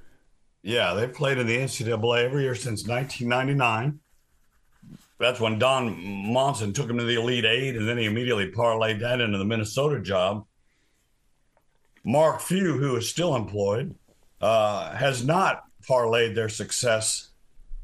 Yeah, 0.65 0.95
they've 0.95 1.13
played 1.13 1.37
in 1.37 1.45
the 1.45 1.57
NCAA 1.57 2.23
every 2.23 2.41
year 2.41 2.55
since 2.55 2.87
1999. 2.87 3.99
That's 5.19 5.39
when 5.39 5.59
Dan 5.59 6.33
Monson 6.33 6.73
took 6.73 6.89
him 6.89 6.97
to 6.97 7.03
the 7.03 7.21
Elite 7.21 7.45
Eight, 7.45 7.75
and 7.75 7.87
then 7.87 7.99
he 7.99 8.05
immediately 8.05 8.51
parlayed 8.51 8.99
that 9.01 9.21
into 9.21 9.37
the 9.37 9.45
Minnesota 9.45 10.01
job. 10.01 10.47
Mark 12.03 12.41
Few, 12.41 12.79
who 12.79 12.95
is 12.95 13.07
still 13.07 13.35
employed, 13.35 13.93
uh, 14.41 14.95
has 14.95 15.23
not 15.23 15.65
parlayed 15.87 16.33
their 16.33 16.49
success 16.49 17.29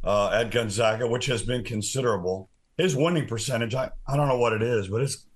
uh, 0.03 0.29
at 0.29 0.49
Gonzaga, 0.49 1.07
which 1.07 1.27
has 1.27 1.43
been 1.43 1.63
considerable. 1.63 2.49
His 2.77 2.95
winning 2.95 3.27
percentage, 3.27 3.75
I, 3.75 3.91
I 4.07 4.17
don't 4.17 4.27
know 4.27 4.39
what 4.39 4.53
it 4.53 4.63
is, 4.63 4.87
but 4.87 5.03
it's 5.03 5.27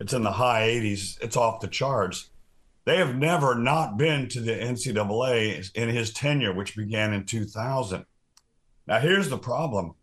it's 0.00 0.14
in 0.14 0.22
the 0.22 0.32
high 0.32 0.68
80s. 0.68 1.18
It's 1.20 1.36
off 1.36 1.60
the 1.60 1.68
charts. 1.68 2.30
They 2.84 2.98
have 2.98 3.16
never 3.16 3.54
not 3.54 3.96
been 3.96 4.28
to 4.28 4.40
the 4.40 4.52
NCAA 4.52 5.70
in 5.74 5.88
his 5.88 6.12
tenure, 6.12 6.54
which 6.54 6.76
began 6.76 7.12
in 7.12 7.24
2000. 7.24 8.04
Now, 8.86 8.98
here's 9.00 9.30
the 9.30 9.38
problem. 9.38 9.94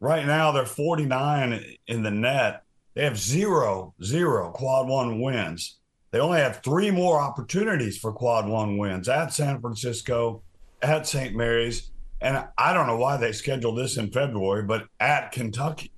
Right 0.00 0.24
now, 0.24 0.50
they're 0.50 0.64
49 0.64 1.76
in 1.86 2.02
the 2.02 2.10
net. 2.10 2.62
They 2.94 3.04
have 3.04 3.18
zero, 3.18 3.94
zero 4.02 4.50
quad 4.50 4.88
one 4.88 5.20
wins. 5.20 5.78
They 6.10 6.18
only 6.18 6.40
have 6.40 6.62
three 6.62 6.90
more 6.90 7.20
opportunities 7.20 7.98
for 7.98 8.12
quad 8.12 8.48
one 8.48 8.78
wins 8.78 9.08
at 9.08 9.32
San 9.32 9.60
Francisco, 9.60 10.42
at 10.82 11.06
St. 11.06 11.36
Mary's, 11.36 11.90
and 12.20 12.44
I 12.58 12.72
don't 12.72 12.86
know 12.86 12.96
why 12.96 13.16
they 13.16 13.32
scheduled 13.32 13.78
this 13.78 13.96
in 13.96 14.10
February, 14.10 14.64
but 14.64 14.86
at 14.98 15.32
Kentucky. 15.32 15.92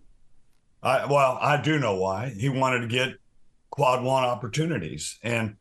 I, 0.83 1.07
well, 1.07 1.39
I 1.41 1.61
do 1.61 1.79
know 1.79 1.97
why. 1.97 2.31
He 2.31 2.49
wanted 2.49 2.81
to 2.81 2.87
get 2.89 3.15
quad 3.71 4.05
one 4.05 4.25
opportunities. 4.25 5.19
And 5.23 5.57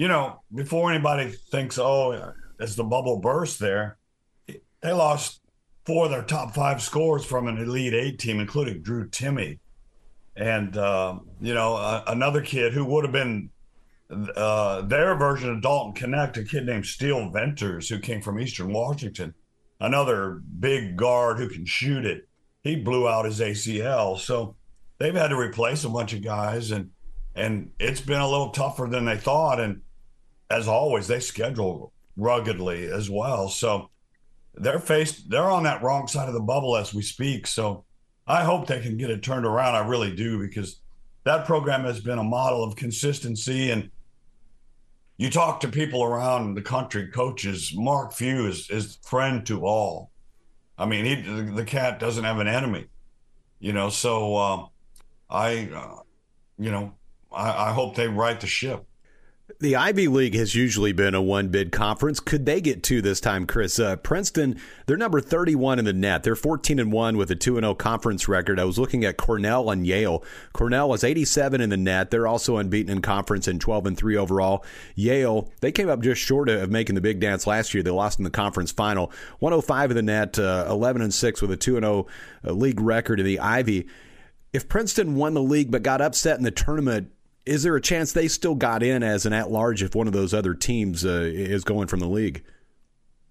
you 0.00 0.08
know, 0.08 0.40
before 0.54 0.90
anybody 0.90 1.28
thinks, 1.28 1.78
oh, 1.78 2.32
as 2.58 2.74
the 2.74 2.82
bubble 2.82 3.18
burst 3.18 3.58
there, 3.58 3.98
they 4.46 4.92
lost 4.92 5.42
four 5.84 6.06
of 6.06 6.10
their 6.10 6.22
top 6.22 6.54
five 6.54 6.80
scores 6.80 7.22
from 7.22 7.48
an 7.48 7.58
Elite 7.58 7.92
Eight 7.92 8.18
team, 8.18 8.40
including 8.40 8.80
Drew 8.80 9.10
Timme. 9.10 9.58
And, 10.34 10.74
uh, 10.74 11.18
you 11.42 11.52
know, 11.52 11.76
uh, 11.76 12.02
another 12.06 12.40
kid 12.40 12.72
who 12.72 12.86
would 12.86 13.04
have 13.04 13.12
been 13.12 13.50
uh, 14.36 14.80
their 14.80 15.16
version 15.16 15.50
of 15.50 15.60
Dalton 15.60 16.12
Knecht, 16.12 16.38
a 16.38 16.44
kid 16.44 16.64
named 16.64 16.86
Steele 16.86 17.28
Venters, 17.28 17.90
who 17.90 17.98
came 17.98 18.22
from 18.22 18.40
Eastern 18.40 18.72
Washington, 18.72 19.34
another 19.80 20.40
big 20.60 20.96
guard 20.96 21.38
who 21.38 21.50
can 21.50 21.66
shoot 21.66 22.06
it. 22.06 22.26
He 22.62 22.74
blew 22.74 23.06
out 23.06 23.26
his 23.26 23.40
ACL. 23.40 24.18
So 24.18 24.56
they've 24.96 25.14
had 25.14 25.28
to 25.28 25.36
replace 25.36 25.84
a 25.84 25.90
bunch 25.90 26.14
of 26.14 26.24
guys. 26.24 26.70
And, 26.70 26.88
and 27.34 27.72
it's 27.78 28.00
been 28.00 28.22
a 28.22 28.30
little 28.30 28.48
tougher 28.48 28.86
than 28.86 29.04
they 29.04 29.18
thought. 29.18 29.60
And 29.60 29.82
as 30.50 30.68
always, 30.68 31.06
they 31.06 31.20
schedule 31.20 31.92
ruggedly 32.16 32.90
as 32.90 33.08
well. 33.08 33.48
So 33.48 33.90
they're 34.54 34.80
faced, 34.80 35.30
they're 35.30 35.50
on 35.50 35.62
that 35.62 35.82
wrong 35.82 36.08
side 36.08 36.28
of 36.28 36.34
the 36.34 36.40
bubble 36.40 36.76
as 36.76 36.92
we 36.92 37.02
speak. 37.02 37.46
So 37.46 37.84
I 38.26 38.44
hope 38.44 38.66
they 38.66 38.80
can 38.80 38.96
get 38.96 39.10
it 39.10 39.22
turned 39.22 39.46
around. 39.46 39.76
I 39.76 39.86
really 39.86 40.14
do 40.14 40.38
because 40.38 40.80
that 41.24 41.46
program 41.46 41.84
has 41.84 42.00
been 42.00 42.18
a 42.18 42.24
model 42.24 42.64
of 42.64 42.76
consistency. 42.76 43.70
And 43.70 43.90
you 45.16 45.30
talk 45.30 45.60
to 45.60 45.68
people 45.68 46.02
around 46.02 46.54
the 46.54 46.62
country, 46.62 47.08
coaches. 47.08 47.72
Mark 47.74 48.12
Few 48.12 48.46
is, 48.46 48.68
is 48.70 48.98
friend 49.02 49.46
to 49.46 49.64
all. 49.64 50.10
I 50.76 50.86
mean, 50.86 51.04
he 51.04 51.14
the, 51.52 51.64
cat 51.64 52.00
doesn't 52.00 52.24
have 52.24 52.38
an 52.38 52.48
enemy, 52.48 52.86
you 53.58 53.74
know. 53.74 53.90
So 53.90 54.36
um, 54.36 54.68
I, 55.28 55.68
uh, 55.74 56.02
you 56.58 56.70
know, 56.70 56.94
I, 57.30 57.68
I 57.68 57.72
hope 57.72 57.96
they 57.96 58.08
right 58.08 58.40
the 58.40 58.46
ship. 58.46 58.86
The 59.58 59.76
Ivy 59.76 60.06
League 60.06 60.34
has 60.34 60.54
usually 60.54 60.92
been 60.92 61.14
a 61.14 61.22
one 61.22 61.48
bid 61.48 61.72
conference. 61.72 62.20
Could 62.20 62.46
they 62.46 62.60
get 62.60 62.82
two 62.82 63.00
this 63.02 63.20
time, 63.20 63.46
Chris? 63.46 63.78
Uh, 63.78 63.96
Princeton, 63.96 64.60
they're 64.86 64.96
number 64.96 65.20
31 65.20 65.78
in 65.78 65.86
the 65.86 65.92
net. 65.92 66.22
They're 66.22 66.36
14 66.36 66.78
and 66.78 66.92
1 66.92 67.16
with 67.16 67.30
a 67.30 67.34
2 67.34 67.54
0 67.54 67.74
conference 67.74 68.28
record. 68.28 68.60
I 68.60 68.64
was 68.64 68.78
looking 68.78 69.04
at 69.04 69.16
Cornell 69.16 69.70
and 69.70 69.86
Yale. 69.86 70.22
Cornell 70.52 70.88
was 70.88 71.02
87 71.02 71.60
in 71.60 71.70
the 71.70 71.76
net. 71.76 72.10
They're 72.10 72.26
also 72.26 72.58
unbeaten 72.58 72.92
in 72.92 73.02
conference 73.02 73.48
and 73.48 73.60
12 73.60 73.86
and 73.86 73.96
3 73.96 74.16
overall. 74.16 74.64
Yale, 74.94 75.50
they 75.60 75.72
came 75.72 75.88
up 75.88 76.02
just 76.02 76.20
short 76.20 76.48
of 76.48 76.70
making 76.70 76.94
the 76.94 77.00
big 77.00 77.18
dance 77.18 77.46
last 77.46 77.72
year. 77.72 77.82
They 77.82 77.90
lost 77.90 78.18
in 78.18 78.24
the 78.24 78.30
conference 78.30 78.70
final. 78.70 79.10
105 79.38 79.90
in 79.90 79.96
the 79.96 80.02
net, 80.02 80.38
uh, 80.38 80.66
11 80.68 81.02
and 81.02 81.14
6 81.14 81.42
with 81.42 81.50
a 81.50 81.56
2 81.56 81.80
0 81.80 82.06
uh, 82.46 82.52
league 82.52 82.80
record 82.80 83.18
in 83.18 83.26
the 83.26 83.40
Ivy. 83.40 83.88
If 84.52 84.68
Princeton 84.68 85.14
won 85.14 85.34
the 85.34 85.42
league 85.42 85.70
but 85.70 85.82
got 85.82 86.00
upset 86.00 86.36
in 86.36 86.44
the 86.44 86.50
tournament, 86.50 87.10
is 87.46 87.62
there 87.62 87.76
a 87.76 87.80
chance 87.80 88.12
they 88.12 88.28
still 88.28 88.54
got 88.54 88.82
in 88.82 89.02
as 89.02 89.26
an 89.26 89.32
at 89.32 89.50
large 89.50 89.82
if 89.82 89.94
one 89.94 90.06
of 90.06 90.12
those 90.12 90.34
other 90.34 90.54
teams 90.54 91.04
uh, 91.04 91.30
is 91.32 91.64
going 91.64 91.88
from 91.88 92.00
the 92.00 92.08
league? 92.08 92.44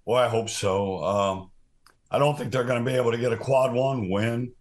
Well, 0.05 0.21
I 0.21 0.27
hope 0.27 0.49
so. 0.49 1.03
Um, 1.03 1.51
I 2.09 2.17
don't 2.17 2.37
think 2.37 2.51
they're 2.51 2.63
going 2.63 2.83
to 2.83 2.89
be 2.89 2.97
able 2.97 3.11
to 3.11 3.17
get 3.17 3.31
a 3.31 3.37
quad 3.37 3.73
one 3.73 4.09
win, 4.09 4.51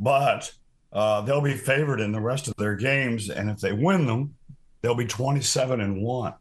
but 0.00 0.50
uh, 0.92 1.20
they'll 1.22 1.42
be 1.42 1.54
favored 1.54 2.00
in 2.00 2.12
the 2.12 2.20
rest 2.20 2.48
of 2.48 2.56
their 2.56 2.74
games. 2.74 3.28
And 3.28 3.50
if 3.50 3.58
they 3.58 3.72
win 3.72 4.06
them, 4.06 4.34
they'll 4.80 4.94
be 4.94 5.06
27 5.06 5.80
and 5.80 6.02
one. 6.02 6.34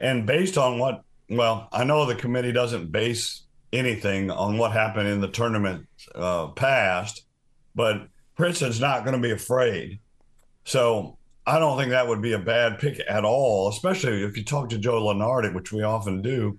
And 0.00 0.26
based 0.26 0.56
on 0.56 0.78
what, 0.78 1.04
well, 1.28 1.68
I 1.72 1.84
know 1.84 2.06
the 2.06 2.14
committee 2.14 2.52
doesn't 2.52 2.90
base 2.90 3.42
anything 3.72 4.30
on 4.30 4.58
what 4.58 4.72
happened 4.72 5.08
in 5.08 5.20
the 5.20 5.28
tournament 5.28 5.86
uh, 6.14 6.48
past, 6.48 7.24
but 7.74 8.08
Princeton's 8.36 8.80
not 8.80 9.04
going 9.04 9.16
to 9.16 9.22
be 9.22 9.32
afraid. 9.32 10.00
So 10.64 11.18
I 11.46 11.58
don't 11.58 11.76
think 11.76 11.90
that 11.90 12.06
would 12.06 12.22
be 12.22 12.32
a 12.32 12.38
bad 12.38 12.78
pick 12.78 13.00
at 13.08 13.24
all, 13.24 13.68
especially 13.68 14.22
if 14.22 14.36
you 14.36 14.44
talk 14.44 14.68
to 14.68 14.78
Joe 14.78 15.02
Lunardi, 15.02 15.52
which 15.52 15.72
we 15.72 15.82
often 15.82 16.22
do. 16.22 16.58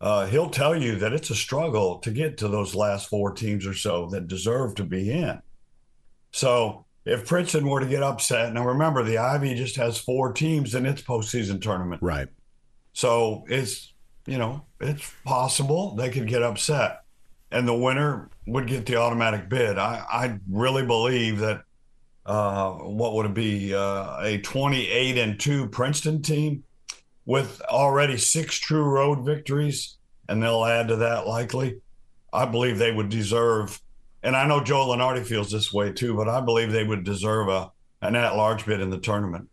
Uh, 0.00 0.26
he'll 0.26 0.50
tell 0.50 0.76
you 0.76 0.96
that 0.96 1.12
it's 1.12 1.30
a 1.30 1.34
struggle 1.34 1.98
to 2.00 2.10
get 2.10 2.36
to 2.38 2.48
those 2.48 2.74
last 2.74 3.08
four 3.08 3.32
teams 3.32 3.66
or 3.66 3.72
so 3.72 4.06
that 4.10 4.28
deserve 4.28 4.74
to 4.74 4.84
be 4.84 5.10
in. 5.10 5.40
So 6.32 6.84
if 7.04 7.26
Princeton 7.26 7.68
were 7.68 7.80
to 7.80 7.86
get 7.86 8.02
upset, 8.02 8.52
now 8.52 8.66
remember 8.66 9.02
the 9.02 9.18
Ivy 9.18 9.54
just 9.54 9.76
has 9.76 9.98
four 9.98 10.32
teams 10.32 10.74
in 10.74 10.86
its 10.86 11.02
postseason 11.02 11.62
tournament. 11.62 12.02
Right. 12.02 12.28
So 12.92 13.44
it's, 13.48 13.94
you 14.26 14.38
know, 14.38 14.66
it's 14.80 15.12
possible 15.24 15.94
they 15.94 16.10
could 16.10 16.26
get 16.26 16.42
upset 16.42 17.02
and 17.50 17.66
the 17.66 17.74
winner 17.74 18.28
would 18.46 18.66
get 18.66 18.86
the 18.86 18.96
automatic 18.96 19.48
bid. 19.48 19.78
I, 19.78 20.04
I 20.10 20.38
really 20.50 20.84
believe 20.84 21.38
that 21.38 21.62
uh, 22.24 22.70
what 22.72 23.14
would 23.14 23.26
it 23.26 23.34
be 23.34 23.74
uh, 23.74 24.18
a 24.20 24.38
28 24.38 25.18
and 25.18 25.40
2 25.40 25.68
Princeton 25.68 26.22
team 26.22 26.64
with 27.24 27.60
already 27.62 28.16
six 28.16 28.58
true 28.58 28.84
road 28.84 29.24
victories, 29.24 29.96
and 30.28 30.42
they'll 30.42 30.64
add 30.64 30.88
to 30.88 30.96
that 30.96 31.26
likely. 31.26 31.80
I 32.32 32.46
believe 32.46 32.78
they 32.78 32.92
would 32.92 33.08
deserve, 33.08 33.80
and 34.22 34.36
I 34.36 34.46
know 34.46 34.62
Joe 34.62 34.88
Lunardi 34.88 35.24
feels 35.24 35.50
this 35.50 35.72
way 35.72 35.92
too, 35.92 36.16
but 36.16 36.28
I 36.28 36.40
believe 36.40 36.72
they 36.72 36.84
would 36.84 37.04
deserve 37.04 37.48
a 37.48 37.70
an 38.00 38.16
at 38.16 38.36
large 38.36 38.66
bid 38.66 38.80
in 38.80 38.90
the 38.90 38.98
tournament. 38.98 39.48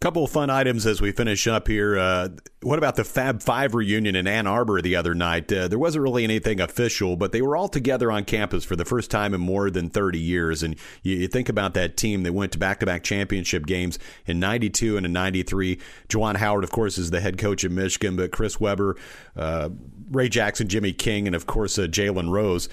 Couple 0.00 0.24
of 0.24 0.30
fun 0.30 0.48
items 0.48 0.86
as 0.86 1.02
we 1.02 1.12
finish 1.12 1.46
up 1.46 1.68
here. 1.68 1.98
Uh, 1.98 2.30
what 2.62 2.78
about 2.78 2.96
the 2.96 3.04
Fab 3.04 3.42
Five 3.42 3.74
reunion 3.74 4.16
in 4.16 4.26
Ann 4.26 4.46
Arbor 4.46 4.80
the 4.80 4.96
other 4.96 5.14
night? 5.14 5.52
Uh, 5.52 5.68
there 5.68 5.78
wasn't 5.78 6.02
really 6.02 6.24
anything 6.24 6.58
official, 6.58 7.16
but 7.16 7.32
they 7.32 7.42
were 7.42 7.54
all 7.54 7.68
together 7.68 8.10
on 8.10 8.24
campus 8.24 8.64
for 8.64 8.76
the 8.76 8.86
first 8.86 9.10
time 9.10 9.34
in 9.34 9.42
more 9.42 9.68
than 9.68 9.90
30 9.90 10.18
years. 10.18 10.62
And 10.62 10.76
you, 11.02 11.16
you 11.16 11.28
think 11.28 11.50
about 11.50 11.74
that 11.74 11.98
team 11.98 12.22
that 12.22 12.32
went 12.32 12.52
to 12.52 12.58
back 12.58 12.80
to 12.80 12.86
back 12.86 13.02
championship 13.02 13.66
games 13.66 13.98
in 14.24 14.40
92 14.40 14.96
and 14.96 15.04
in 15.04 15.12
93. 15.12 15.78
Juwan 16.08 16.36
Howard, 16.36 16.64
of 16.64 16.70
course, 16.70 16.96
is 16.96 17.10
the 17.10 17.20
head 17.20 17.36
coach 17.36 17.62
of 17.62 17.72
Michigan, 17.72 18.16
but 18.16 18.32
Chris 18.32 18.58
Webber, 18.58 18.96
uh, 19.36 19.68
Ray 20.10 20.30
Jackson, 20.30 20.66
Jimmy 20.66 20.94
King, 20.94 21.26
and 21.26 21.36
of 21.36 21.46
course, 21.46 21.78
uh, 21.78 21.82
Jalen 21.82 22.30
Rose 22.30 22.70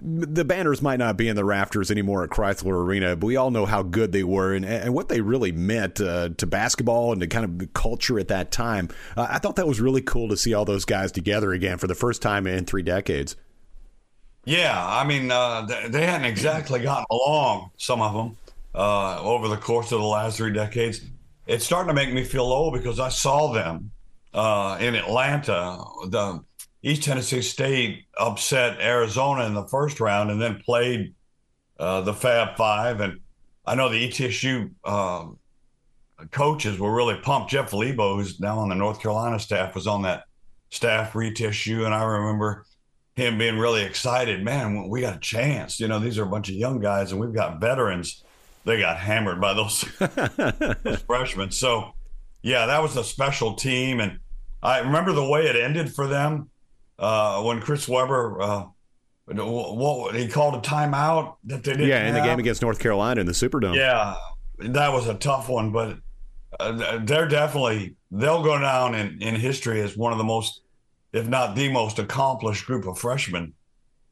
the 0.00 0.44
banners 0.44 0.82
might 0.82 0.98
not 0.98 1.16
be 1.16 1.28
in 1.28 1.36
the 1.36 1.44
rafters 1.44 1.90
anymore 1.90 2.24
at 2.24 2.30
Chrysler 2.30 2.84
Arena, 2.84 3.16
but 3.16 3.26
we 3.26 3.36
all 3.36 3.50
know 3.50 3.66
how 3.66 3.82
good 3.82 4.12
they 4.12 4.24
were 4.24 4.54
and, 4.54 4.64
and 4.64 4.94
what 4.94 5.08
they 5.08 5.20
really 5.20 5.52
meant 5.52 6.00
uh, 6.00 6.30
to 6.36 6.46
basketball 6.46 7.12
and 7.12 7.20
to 7.20 7.26
kind 7.26 7.44
of 7.44 7.58
the 7.58 7.66
culture 7.68 8.18
at 8.18 8.28
that 8.28 8.50
time. 8.50 8.88
Uh, 9.16 9.26
I 9.28 9.38
thought 9.38 9.56
that 9.56 9.66
was 9.66 9.80
really 9.80 10.02
cool 10.02 10.28
to 10.28 10.36
see 10.36 10.54
all 10.54 10.64
those 10.64 10.84
guys 10.84 11.12
together 11.12 11.52
again 11.52 11.78
for 11.78 11.86
the 11.86 11.94
first 11.94 12.22
time 12.22 12.46
in 12.46 12.64
three 12.64 12.82
decades. 12.82 13.36
Yeah, 14.44 14.74
I 14.74 15.04
mean, 15.04 15.30
uh, 15.30 15.66
they 15.88 16.06
hadn't 16.06 16.26
exactly 16.26 16.80
gotten 16.80 17.04
along, 17.10 17.70
some 17.76 18.00
of 18.00 18.14
them, 18.14 18.36
uh, 18.74 19.20
over 19.20 19.48
the 19.48 19.58
course 19.58 19.92
of 19.92 20.00
the 20.00 20.06
last 20.06 20.38
three 20.38 20.52
decades. 20.52 21.02
It's 21.46 21.64
starting 21.64 21.88
to 21.88 21.94
make 21.94 22.12
me 22.12 22.24
feel 22.24 22.44
old 22.44 22.74
because 22.74 22.98
I 22.98 23.10
saw 23.10 23.52
them 23.52 23.90
uh, 24.32 24.78
in 24.80 24.94
Atlanta. 24.94 25.82
The 26.06 26.42
East 26.88 27.02
Tennessee 27.02 27.42
State 27.42 28.06
upset 28.18 28.80
Arizona 28.80 29.44
in 29.44 29.54
the 29.54 29.66
first 29.66 30.00
round 30.00 30.30
and 30.30 30.40
then 30.40 30.60
played 30.64 31.14
uh, 31.78 32.00
the 32.00 32.14
Fab 32.14 32.56
Five. 32.56 33.00
And 33.00 33.20
I 33.66 33.74
know 33.74 33.90
the 33.90 34.08
ETSU 34.08 34.70
um, 34.84 35.38
coaches 36.30 36.78
were 36.78 36.94
really 36.94 37.16
pumped. 37.16 37.50
Jeff 37.50 37.72
Lebo, 37.72 38.16
who's 38.16 38.40
now 38.40 38.58
on 38.58 38.70
the 38.70 38.74
North 38.74 39.00
Carolina 39.00 39.38
staff, 39.38 39.74
was 39.74 39.86
on 39.86 40.02
that 40.02 40.24
staff 40.70 41.12
for 41.12 41.22
ETSU. 41.22 41.84
And 41.84 41.94
I 41.94 42.02
remember 42.04 42.64
him 43.16 43.36
being 43.36 43.58
really 43.58 43.82
excited. 43.82 44.42
Man, 44.42 44.88
we 44.88 45.02
got 45.02 45.16
a 45.16 45.20
chance. 45.20 45.78
You 45.78 45.88
know, 45.88 45.98
these 45.98 46.18
are 46.18 46.24
a 46.24 46.28
bunch 46.28 46.48
of 46.48 46.54
young 46.54 46.80
guys 46.80 47.12
and 47.12 47.20
we've 47.20 47.34
got 47.34 47.60
veterans. 47.60 48.24
They 48.64 48.80
got 48.80 48.96
hammered 48.96 49.40
by 49.40 49.54
those, 49.54 49.84
those 50.82 51.02
freshmen. 51.06 51.50
So, 51.50 51.92
yeah, 52.42 52.66
that 52.66 52.82
was 52.82 52.96
a 52.96 53.04
special 53.04 53.54
team. 53.54 54.00
And 54.00 54.20
I 54.62 54.78
remember 54.78 55.12
the 55.12 55.28
way 55.28 55.46
it 55.46 55.56
ended 55.56 55.94
for 55.94 56.06
them 56.06 56.50
uh, 56.98 57.42
when 57.42 57.60
Chris 57.60 57.88
Webber 57.88 58.40
uh, 58.40 58.64
what 59.34 60.14
he 60.14 60.28
called 60.28 60.54
a 60.54 60.60
timeout 60.60 61.36
that 61.44 61.62
they 61.62 61.72
didn't. 61.72 61.88
Yeah, 61.88 62.06
in 62.06 62.14
the 62.14 62.20
game 62.20 62.38
against 62.38 62.62
North 62.62 62.78
Carolina 62.78 63.20
in 63.20 63.26
the 63.26 63.32
Superdome. 63.32 63.76
Yeah, 63.76 64.16
that 64.58 64.92
was 64.92 65.06
a 65.06 65.14
tough 65.14 65.48
one, 65.48 65.70
but 65.70 65.98
uh, 66.58 66.98
they're 67.04 67.28
definitely 67.28 67.96
they'll 68.10 68.42
go 68.42 68.58
down 68.58 68.94
in, 68.94 69.20
in 69.20 69.34
history 69.34 69.80
as 69.80 69.96
one 69.96 70.12
of 70.12 70.18
the 70.18 70.24
most, 70.24 70.62
if 71.12 71.28
not 71.28 71.54
the 71.54 71.68
most 71.70 71.98
accomplished 71.98 72.66
group 72.66 72.86
of 72.86 72.98
freshmen 72.98 73.52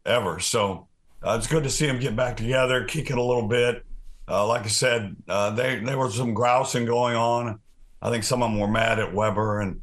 ever. 0.05 0.39
So 0.39 0.89
uh, 1.23 1.37
it's 1.39 1.47
good 1.47 1.65
to 1.65 1.71
see 1.71 1.87
them 1.87 1.99
get 1.99 2.15
back 2.15 2.37
together, 2.37 2.85
kick 2.85 3.11
it 3.11 3.19
a 3.19 3.23
little 3.23 3.49
bit. 3.49 3.85
Uh, 4.29 4.47
like 4.47 4.65
I 4.65 4.69
said, 4.69 5.17
uh, 5.29 5.51
they 5.51 5.79
there 5.79 5.99
was 5.99 6.15
some 6.15 6.35
grousing 6.35 6.85
going 6.85 7.17
on. 7.17 7.61
I 8.03 8.11
think 8.11 8.25
some 8.25 8.43
of 8.43 8.51
them 8.51 8.61
were 8.61 8.69
mad 8.69 8.99
at 8.99 9.15
Webber 9.15 9.61
and 9.61 9.81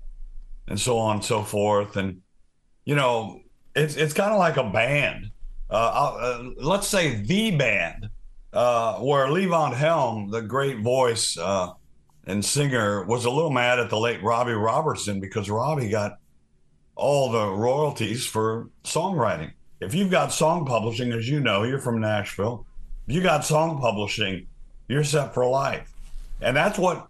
and 0.68 0.80
so 0.80 0.98
on 1.00 1.18
and 1.18 1.26
so 1.26 1.42
forth. 1.44 1.98
And 1.98 2.22
you 2.86 2.96
know, 2.96 3.42
it's 3.76 3.96
it's 3.96 4.14
kind 4.14 4.32
of 4.32 4.40
like 4.40 4.58
a 4.58 4.64
band. 4.64 5.32
Uh, 5.70 5.74
uh, 5.74 6.50
let's 6.58 6.88
say 6.88 7.16
the 7.16 7.56
band, 7.56 8.10
uh, 8.52 9.00
where 9.00 9.28
Levon 9.28 9.74
Helm, 9.74 10.30
the 10.30 10.42
great 10.42 10.80
voice 10.80 11.38
uh, 11.38 11.72
and 12.26 12.44
singer, 12.44 13.04
was 13.06 13.26
a 13.26 13.32
little 13.32 13.50
mad 13.50 13.80
at 13.80 13.90
the 13.90 13.98
late 13.98 14.22
Robbie 14.22 14.54
Robertson 14.54 15.20
because 15.20 15.50
Robbie 15.50 15.90
got 15.90 16.20
all 16.96 17.32
the 17.32 17.50
royalties 17.50 18.26
for 18.26 18.70
songwriting. 18.84 19.52
If 19.80 19.94
you've 19.96 20.12
got 20.12 20.32
song 20.32 20.66
publishing, 20.66 21.12
as 21.12 21.28
you 21.28 21.40
know, 21.40 21.64
you're 21.64 21.80
from 21.80 22.00
Nashville. 22.00 22.66
If 23.08 23.16
you 23.16 23.22
got 23.22 23.44
song 23.44 23.82
publishing, 23.82 24.48
you're 24.88 25.04
set 25.04 25.34
for 25.34 25.46
life, 25.46 25.92
and 26.42 26.56
that's 26.56 26.78
what 26.78 27.08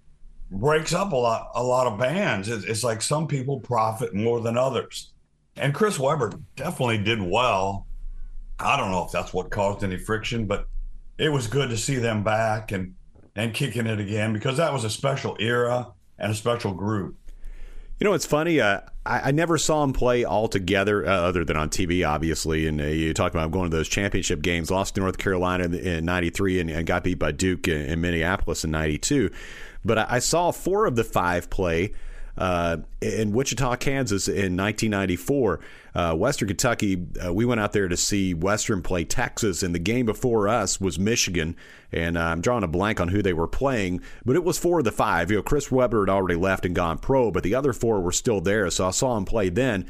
breaks 0.49 0.93
up 0.93 1.11
a 1.11 1.15
lot 1.15 1.49
a 1.55 1.63
lot 1.63 1.87
of 1.87 1.99
bands. 1.99 2.47
It's, 2.47 2.63
it's 2.63 2.83
like 2.83 3.01
some 3.01 3.27
people 3.27 3.59
profit 3.59 4.13
more 4.13 4.39
than 4.39 4.57
others 4.57 5.12
and 5.55 5.73
Chris 5.73 5.99
Webber 5.99 6.33
definitely 6.55 6.99
did 6.99 7.21
well. 7.21 7.87
I 8.59 8.77
don't 8.77 8.91
know 8.91 9.05
if 9.05 9.11
that's 9.11 9.33
what 9.33 9.49
caused 9.49 9.83
any 9.83 9.97
friction, 9.97 10.45
but 10.45 10.67
it 11.17 11.29
was 11.29 11.47
good 11.47 11.69
to 11.69 11.77
see 11.77 11.95
them 11.95 12.23
back 12.23 12.71
and 12.71 12.95
and 13.35 13.53
kicking 13.53 13.87
it 13.87 13.99
again 13.99 14.31
because 14.31 14.57
that 14.57 14.71
was 14.71 14.83
a 14.83 14.89
special 14.89 15.35
era 15.39 15.91
and 16.19 16.31
a 16.31 16.35
special 16.35 16.73
group. 16.73 17.17
You 17.99 18.05
know, 18.05 18.13
it's 18.13 18.25
funny. 18.25 18.59
Uh, 18.59 18.81
I, 19.05 19.29
I, 19.29 19.31
never 19.31 19.57
saw 19.57 19.81
them 19.81 19.93
play 19.93 20.23
all 20.23 20.47
together, 20.47 21.05
uh, 21.05 21.09
other 21.09 21.45
than 21.45 21.55
on 21.55 21.69
TV, 21.69 22.07
obviously. 22.07 22.67
And 22.67 22.81
uh, 22.81 22.85
you 22.85 23.13
talk 23.13 23.31
about 23.31 23.51
going 23.51 23.69
to 23.71 23.77
those 23.77 23.87
championship 23.87 24.41
games, 24.41 24.69
lost 24.69 24.95
to 24.95 25.01
North 25.01 25.17
Carolina 25.17 25.65
in 25.65 26.05
'93, 26.05 26.59
and, 26.59 26.69
and, 26.69 26.85
got 26.85 27.03
beat 27.03 27.19
by 27.19 27.31
Duke 27.31 27.67
in, 27.67 27.81
in 27.81 28.01
Minneapolis 28.01 28.63
in 28.63 28.71
'92. 28.71 29.29
But 29.85 29.99
I, 29.99 30.05
I 30.09 30.19
saw 30.19 30.51
four 30.51 30.85
of 30.85 30.95
the 30.95 31.03
five 31.03 31.49
play 31.49 31.93
uh, 32.37 32.77
in 33.01 33.31
Wichita, 33.31 33.75
Kansas 33.77 34.27
in 34.27 34.57
1994. 34.57 35.59
Uh, 35.95 36.15
Western 36.15 36.47
Kentucky, 36.47 37.05
uh, 37.23 37.31
we 37.31 37.45
went 37.45 37.61
out 37.61 37.73
there 37.73 37.87
to 37.87 37.97
see 37.97 38.33
Western 38.33 38.81
play 38.81 39.03
Texas, 39.03 39.61
and 39.61 39.75
the 39.75 39.79
game 39.79 40.05
before 40.05 40.47
us 40.47 40.81
was 40.81 40.97
Michigan. 40.97 41.55
And 41.91 42.17
uh, 42.17 42.21
I'm 42.21 42.41
drawing 42.41 42.63
a 42.63 42.67
blank 42.67 42.99
on 42.99 43.09
who 43.09 43.21
they 43.21 43.33
were 43.33 43.47
playing, 43.47 44.01
but 44.25 44.35
it 44.35 44.43
was 44.43 44.57
four 44.57 44.79
of 44.79 44.85
the 44.85 44.91
five. 44.91 45.29
You 45.29 45.37
know, 45.37 45.43
Chris 45.43 45.71
Webber 45.71 46.05
had 46.05 46.11
already 46.11 46.39
left 46.39 46.65
and 46.65 46.75
gone 46.75 46.97
pro, 46.97 47.29
but 47.29 47.43
the 47.43 47.53
other 47.53 47.73
four 47.73 48.01
were 48.01 48.11
still 48.11 48.41
there, 48.41 48.69
so 48.71 48.87
I 48.87 48.91
saw 48.91 49.15
him 49.15 49.25
play 49.25 49.49
then. 49.49 49.85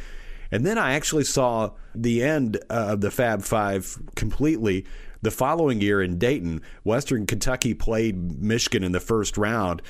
And 0.51 0.65
then 0.65 0.77
I 0.77 0.93
actually 0.93 1.23
saw 1.23 1.71
the 1.95 2.21
end 2.21 2.57
of 2.69 3.01
the 3.01 3.09
Fab 3.09 3.41
Five 3.41 3.97
completely 4.15 4.85
the 5.23 5.31
following 5.31 5.81
year 5.81 6.01
in 6.01 6.19
Dayton. 6.19 6.61
Western 6.83 7.25
Kentucky 7.25 7.73
played 7.73 8.41
Michigan 8.41 8.83
in 8.83 8.91
the 8.91 8.99
first 8.99 9.37
round 9.37 9.81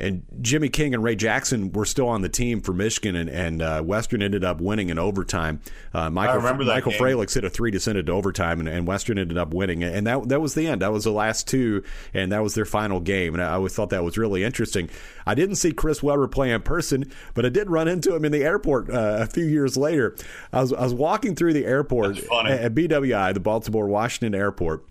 and 0.00 0.22
Jimmy 0.40 0.68
King 0.68 0.94
and 0.94 1.02
Ray 1.02 1.16
Jackson 1.16 1.72
were 1.72 1.84
still 1.84 2.08
on 2.08 2.22
the 2.22 2.28
team 2.28 2.60
for 2.60 2.72
Michigan, 2.72 3.16
and, 3.16 3.28
and 3.28 3.62
uh, 3.62 3.82
Western 3.82 4.22
ended 4.22 4.44
up 4.44 4.60
winning 4.60 4.88
in 4.88 4.98
overtime. 4.98 5.60
Uh, 5.92 6.10
Michael, 6.10 6.34
I 6.34 6.36
remember 6.36 6.64
that 6.64 6.74
Michael 6.74 6.92
Fralick 6.92 7.32
hit 7.32 7.44
a 7.44 7.50
three 7.50 7.70
to 7.70 7.80
send 7.80 7.98
it 7.98 8.04
to 8.04 8.12
overtime, 8.12 8.60
and, 8.60 8.68
and, 8.68 8.86
Western 8.86 9.18
ended 9.18 9.38
up 9.38 9.52
winning. 9.52 9.84
And 9.84 10.06
that 10.06 10.28
that 10.28 10.40
was 10.40 10.54
the 10.54 10.66
end. 10.66 10.82
That 10.82 10.92
was 10.92 11.04
the 11.04 11.12
last 11.12 11.46
two, 11.46 11.84
and 12.14 12.32
that 12.32 12.42
was 12.42 12.54
their 12.54 12.64
final 12.64 13.00
game. 13.00 13.34
And 13.34 13.42
I 13.42 13.52
always 13.52 13.74
thought 13.74 13.90
that 13.90 14.02
was 14.02 14.16
really 14.18 14.42
interesting. 14.42 14.88
I 15.26 15.34
didn't 15.34 15.56
see 15.56 15.72
Chris 15.72 16.02
Webber 16.02 16.28
play 16.28 16.50
in 16.50 16.62
person, 16.62 17.10
but 17.34 17.44
I 17.44 17.50
did 17.50 17.70
run 17.70 17.88
into 17.88 18.14
him 18.14 18.24
in 18.24 18.32
the 18.32 18.42
airport 18.42 18.90
uh, 18.90 19.18
a 19.20 19.26
few 19.26 19.44
years 19.44 19.76
later. 19.76 20.16
I 20.52 20.62
was 20.62 20.72
I 20.72 20.82
was 20.82 20.94
walking 20.94 21.34
through 21.34 21.52
the 21.52 21.66
airport 21.66 22.18
at 22.18 22.74
BWI, 22.74 23.34
the 23.34 23.40
Baltimore 23.40 23.86
Washington 23.86 24.34
Airport 24.34 24.84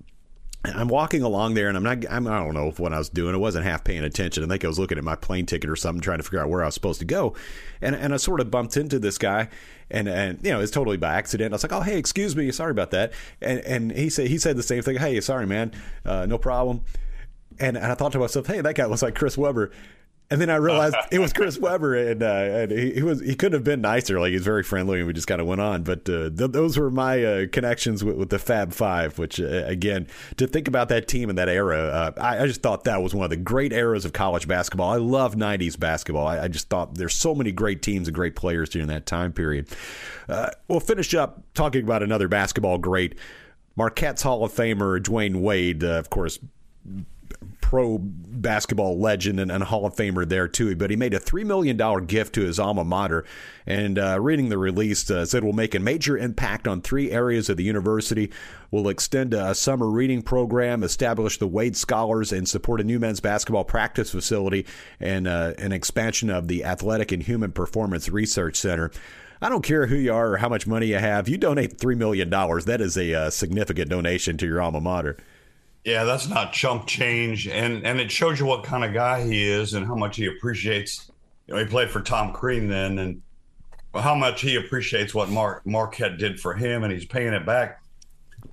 I'm 0.66 0.90
walking 0.90 1.22
along 1.22 1.54
there, 1.54 1.70
and 1.70 1.78
I'm 1.78 1.84
not. 1.84 2.04
I'm, 2.10 2.28
I 2.28 2.44
don't 2.44 2.54
know 2.54 2.72
what 2.72 2.92
I 2.92 2.98
was 2.98 3.08
doing. 3.08 3.34
I 3.34 3.38
wasn't 3.38 3.64
half 3.64 3.86
paying 3.86 4.04
attention. 4.04 4.44
I 4.44 4.48
think 4.48 4.66
I 4.66 4.68
was 4.68 4.78
looking 4.78 4.98
at 4.98 5.06
my 5.06 5.16
plane 5.16 5.46
ticket 5.46 5.70
or 5.70 5.78
something, 5.78 6.02
trying 6.02 6.18
to 6.18 6.24
figure 6.24 6.42
out 6.42 6.50
where 6.50 6.64
I 6.64 6.66
was 6.66 6.74
supposed 6.74 7.00
to 7.00 7.06
go. 7.06 7.34
And 7.82 7.96
and 7.96 8.14
I 8.14 8.18
sort 8.18 8.42
of 8.42 8.52
bumped 8.52 8.76
into 8.76 9.00
this 9.00 9.18
guy, 9.18 9.48
and 9.90 10.10
and 10.10 10.38
you 10.44 10.52
know 10.52 10.60
it's 10.60 10.72
totally 10.72 10.98
by 10.98 11.14
accident. 11.14 11.54
I 11.54 11.56
was 11.56 11.64
like, 11.64 11.72
"Oh, 11.72 11.80
hey, 11.80 11.98
excuse 11.98 12.36
me, 12.36 12.52
sorry 12.52 12.72
about 12.72 12.92
that." 12.92 13.14
And 13.42 13.62
and 13.62 13.92
he 13.94 14.10
said 14.10 14.28
he 14.28 14.38
said 14.38 14.58
the 14.58 14.64
same 14.64 14.82
thing. 14.82 14.98
Hey, 14.98 15.22
sorry, 15.22 15.48
man, 15.48 15.72
uh, 16.06 16.26
no 16.26 16.38
problem. 16.38 16.82
And, 17.62 17.78
and 17.78 17.86
I 17.86 17.96
thought 17.96 18.12
to 18.12 18.20
myself, 18.20 18.48
"Hey, 18.48 18.60
that 18.60 18.76
guy 18.76 18.86
looks 18.86 19.02
like 19.02 19.16
Chris 19.16 19.38
Webber." 19.38 19.72
And 20.32 20.40
then 20.40 20.50
I 20.50 20.58
realized 20.58 20.96
it 21.12 21.20
was 21.20 21.34
Chris 21.34 21.58
Webber, 21.58 21.96
and, 21.96 22.22
uh, 22.22 22.26
and 22.26 22.72
he, 22.72 22.92
he, 22.94 23.04
was 23.04 23.20
he 23.20 23.36
couldn't 23.36 23.54
have 23.54 23.64
been 23.64 23.82
nicer. 23.82 24.20
Like 24.20 24.32
he's 24.32 24.44
very 24.44 24.64
friendly, 24.64 25.00
and 25.00 25.08
we 25.08 25.14
just 25.14 25.28
kind 25.28 25.42
of 25.42 25.48
went 25.48 25.62
on. 25.62 25.84
But 25.84 26.08
uh, 26.10 26.30
th- 26.30 26.52
those 26.52 26.78
were 26.78 26.92
my 26.92 27.24
uh, 27.24 27.48
connections 27.52 28.04
with, 28.04 28.16
with, 28.16 28.30
the 28.30 28.40
Fab 28.40 28.72
Five. 28.72 29.18
Which 29.18 29.40
uh, 29.40 29.64
again, 29.66 30.08
to 30.38 30.46
think 30.46 30.68
about 30.68 30.90
that 30.90 31.08
team 31.08 31.30
in 31.30 31.36
that 31.38 31.50
era, 31.50 31.80
uh, 31.80 32.12
I, 32.22 32.44
I, 32.44 32.48
just 32.48 32.62
thought 32.62 32.84
that 32.84 33.02
was 33.02 33.16
one 33.16 33.24
of 33.24 33.32
the 33.32 33.38
great 33.38 33.74
eras 33.74 34.06
of 34.06 34.14
college 34.14 34.48
basketball. 34.48 34.92
I 34.92 34.98
love 34.98 35.36
'90s 35.36 35.80
basketball. 35.80 36.28
I, 36.28 36.44
I 36.44 36.48
just 36.48 36.70
thought 36.70 36.96
there's 36.96 37.16
so 37.16 37.34
many 37.34 37.52
great 37.52 37.82
teams 37.82 38.08
and 38.08 38.14
great 38.14 38.36
players 38.36 38.70
during 38.70 38.88
that 38.90 39.06
time 39.06 39.34
period. 39.34 39.68
Uh, 40.28 40.50
we'll 40.68 40.80
finish 40.80 41.14
up 41.16 41.42
talking 41.56 41.84
about 41.84 42.04
another 42.04 42.28
basketball 42.28 42.78
great. 42.78 43.16
Marquette's 43.76 44.22
Hall 44.22 44.44
of 44.44 44.52
Famer 44.52 45.00
Dwyane 45.00 45.38
Wade, 45.38 45.84
of 45.84 46.10
course, 46.10 46.38
pro 47.62 48.00
basketball 48.00 49.00
legend 49.00 49.40
and, 49.40 49.52
and, 49.52 49.64
Hall 49.64 49.86
of 49.86 49.96
Famer 49.96 50.28
there 50.28 50.48
too. 50.48 50.76
But 50.76 50.90
he 50.90 50.96
made 50.96 51.14
a 51.14 51.20
three 51.20 51.44
million 51.44 51.78
dollar 51.78 52.02
gift 52.02 52.34
to 52.36 52.42
his 52.42 52.60
alma 52.60 52.84
mater, 52.84 53.26
and 53.66 54.00
uh, 54.00 54.20
reading 54.20 54.50
the 54.50 54.58
release 54.58 55.10
uh, 55.12 55.26
said 55.26 55.44
it 55.44 55.46
will 55.46 55.54
make 55.54 55.76
a 55.76 55.80
major 55.80 56.18
impact 56.18 56.68
on 56.68 56.82
three 56.82 57.12
areas 57.12 57.50
of 57.50 57.58
the 57.58 57.64
university. 57.64 58.32
Will 58.72 58.90
extend 58.90 59.34
a 59.34 59.56
summer 59.56 59.88
reading 59.88 60.22
program, 60.22 60.84
establish 60.84 61.38
the 61.38 61.48
Wade 61.48 61.76
Scholars, 61.76 62.32
and 62.32 62.48
support 62.48 62.82
a 62.82 62.84
new 62.84 63.00
men's 63.00 63.20
basketball 63.20 63.64
practice 63.64 64.12
facility 64.12 64.66
and 65.00 65.28
uh, 65.28 65.54
an 65.58 65.72
expansion 65.72 66.30
of 66.30 66.48
the 66.48 66.64
Athletic 66.64 67.12
and 67.12 67.24
Human 67.24 67.52
Performance 67.52 68.10
Research 68.10 68.58
Center. 68.58 68.92
I 69.42 69.50
don't 69.50 69.64
care 69.64 69.88
who 69.88 69.96
you 69.96 70.14
are 70.14 70.34
or 70.34 70.38
how 70.38 70.50
much 70.50 70.68
money 70.68 70.88
you 70.88 70.98
have. 70.98 71.30
You 71.30 71.38
donate 71.38 71.78
$3 71.78 71.98
million. 71.98 72.30
That 72.30 72.82
is 72.82 72.98
a 72.98 73.14
uh, 73.14 73.30
significant 73.30 73.90
donation 73.90 74.38
to 74.38 74.46
your 74.46 74.62
alma 74.62 74.82
mater. 74.82 75.18
Yeah, 75.86 76.04
that's 76.04 76.28
not 76.28 76.52
chump 76.54 76.88
change, 76.88 77.48
and 77.48 77.86
and 77.86 78.00
it 78.00 78.12
shows 78.12 78.40
you 78.40 78.46
what 78.46 78.64
kind 78.64 78.84
of 78.84 78.94
guy 78.94 79.24
he 79.24 79.48
is 79.48 79.74
and 79.74 79.86
how 79.86 79.96
much 79.96 80.18
he 80.18 80.26
appreciates. 80.26 81.10
You 81.48 81.54
know, 81.54 81.60
he 81.62 81.66
played 81.66 81.90
for 81.90 82.02
Tom 82.02 82.34
Crean 82.34 82.68
then, 82.68 83.00
and 83.00 83.22
how 83.94 84.14
much 84.14 84.42
he 84.42 84.56
appreciates 84.56 85.16
what 85.16 85.30
Mark 85.30 85.66
Marquette 85.66 86.18
did 86.18 86.40
for 86.40 86.54
him, 86.54 86.84
and 86.84 86.92
he's 86.92 87.06
paying 87.06 87.34
it 87.34 87.46
back. 87.46 87.82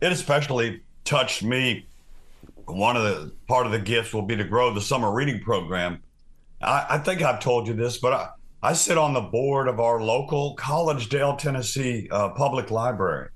It 0.01 0.13
especially 0.13 0.83
touched 1.05 1.43
me. 1.43 1.87
One 2.65 2.97
of 2.97 3.03
the 3.03 3.33
part 3.47 3.67
of 3.67 3.73
the 3.73 3.79
gifts 3.79 4.13
will 4.13 4.23
be 4.23 4.37
to 4.37 4.45
grow 4.45 4.73
the 4.73 4.81
summer 4.81 5.13
reading 5.13 5.41
program. 5.41 6.03
I, 6.63 6.87
I 6.91 6.99
think 6.99 7.23
I've 7.23 7.41
told 7.41 7.69
you 7.69 7.75
this, 7.75 7.99
but 7.99 8.13
I, 8.13 8.29
I 8.63 8.73
sit 8.73 8.99
on 8.99 9.13
the 9.13 9.21
board 9.21 9.69
of 9.69 9.79
our 9.79 10.03
local 10.03 10.57
Collegedale, 10.57 11.39
Tennessee 11.39 12.09
uh, 12.11 12.31
public 12.31 12.71
library. 12.71 13.29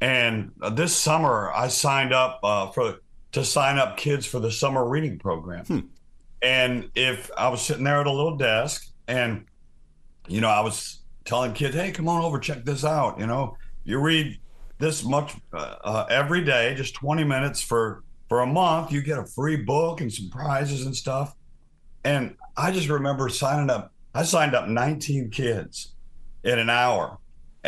And 0.00 0.52
uh, 0.62 0.70
this 0.70 0.94
summer, 0.94 1.50
I 1.52 1.68
signed 1.68 2.12
up 2.12 2.40
uh, 2.42 2.70
for 2.70 3.00
to 3.32 3.44
sign 3.44 3.78
up 3.78 3.96
kids 3.96 4.26
for 4.26 4.38
the 4.38 4.50
summer 4.50 4.88
reading 4.88 5.18
program. 5.18 5.64
Hmm. 5.64 5.80
And 6.40 6.90
if 6.94 7.30
I 7.36 7.48
was 7.48 7.62
sitting 7.62 7.84
there 7.84 8.00
at 8.00 8.06
a 8.06 8.12
little 8.12 8.36
desk, 8.36 8.88
and 9.08 9.44
you 10.28 10.40
know, 10.40 10.48
I 10.48 10.60
was 10.60 11.00
telling 11.24 11.52
kids, 11.52 11.74
"Hey, 11.74 11.90
come 11.90 12.08
on 12.08 12.22
over, 12.22 12.38
check 12.38 12.64
this 12.64 12.84
out." 12.84 13.18
You 13.18 13.26
know, 13.26 13.56
you 13.84 13.98
read 13.98 14.38
this 14.78 15.04
much 15.04 15.34
uh, 15.52 15.76
uh 15.82 16.06
every 16.08 16.44
day, 16.44 16.74
just 16.76 16.94
twenty 16.94 17.24
minutes 17.24 17.60
for 17.60 18.04
for 18.28 18.40
a 18.40 18.46
month. 18.46 18.92
You 18.92 19.02
get 19.02 19.18
a 19.18 19.24
free 19.24 19.56
book 19.56 20.00
and 20.00 20.12
some 20.12 20.30
prizes 20.30 20.86
and 20.86 20.94
stuff. 20.94 21.34
And 22.04 22.36
I 22.56 22.70
just 22.70 22.88
remember 22.88 23.28
signing 23.28 23.70
up. 23.70 23.92
I 24.14 24.22
signed 24.22 24.54
up 24.54 24.68
19 24.68 25.30
kids 25.30 25.94
in 26.42 26.58
an 26.58 26.70
hour 26.70 27.18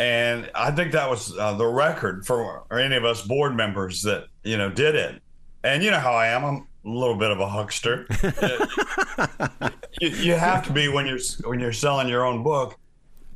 and 0.01 0.49
I 0.55 0.71
think 0.71 0.93
that 0.93 1.07
was 1.07 1.37
uh, 1.37 1.53
the 1.53 1.67
record 1.67 2.25
for 2.25 2.65
any 2.71 2.95
of 2.95 3.05
us 3.05 3.21
board 3.21 3.55
members 3.55 4.01
that 4.01 4.25
you 4.43 4.57
know 4.57 4.71
did 4.71 4.95
it. 4.95 5.21
And 5.63 5.83
you 5.83 5.91
know 5.91 5.99
how 5.99 6.13
I 6.13 6.29
am. 6.29 6.43
I'm 6.43 6.67
a 6.83 6.89
little 6.89 7.17
bit 7.17 7.29
of 7.29 7.39
a 7.39 7.47
huckster. 7.47 8.07
you, 10.01 10.09
you, 10.09 10.33
have 10.33 10.65
to 10.65 10.73
be 10.73 10.87
when 10.87 11.05
you're 11.05 11.19
when 11.43 11.59
you're 11.59 11.71
selling 11.71 12.07
your 12.07 12.25
own 12.25 12.41
book. 12.41 12.79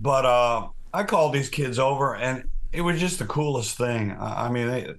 But 0.01 0.25
uh, 0.25 0.69
I 0.91 1.03
called 1.03 1.33
these 1.33 1.49
kids 1.49 1.77
over, 1.77 2.15
and 2.15 2.49
it 2.71 2.81
was 2.81 2.99
just 2.99 3.19
the 3.19 3.25
coolest 3.25 3.77
thing. 3.77 4.13
I, 4.13 4.47
I 4.47 4.49
mean, 4.49 4.67
they, 4.67 4.95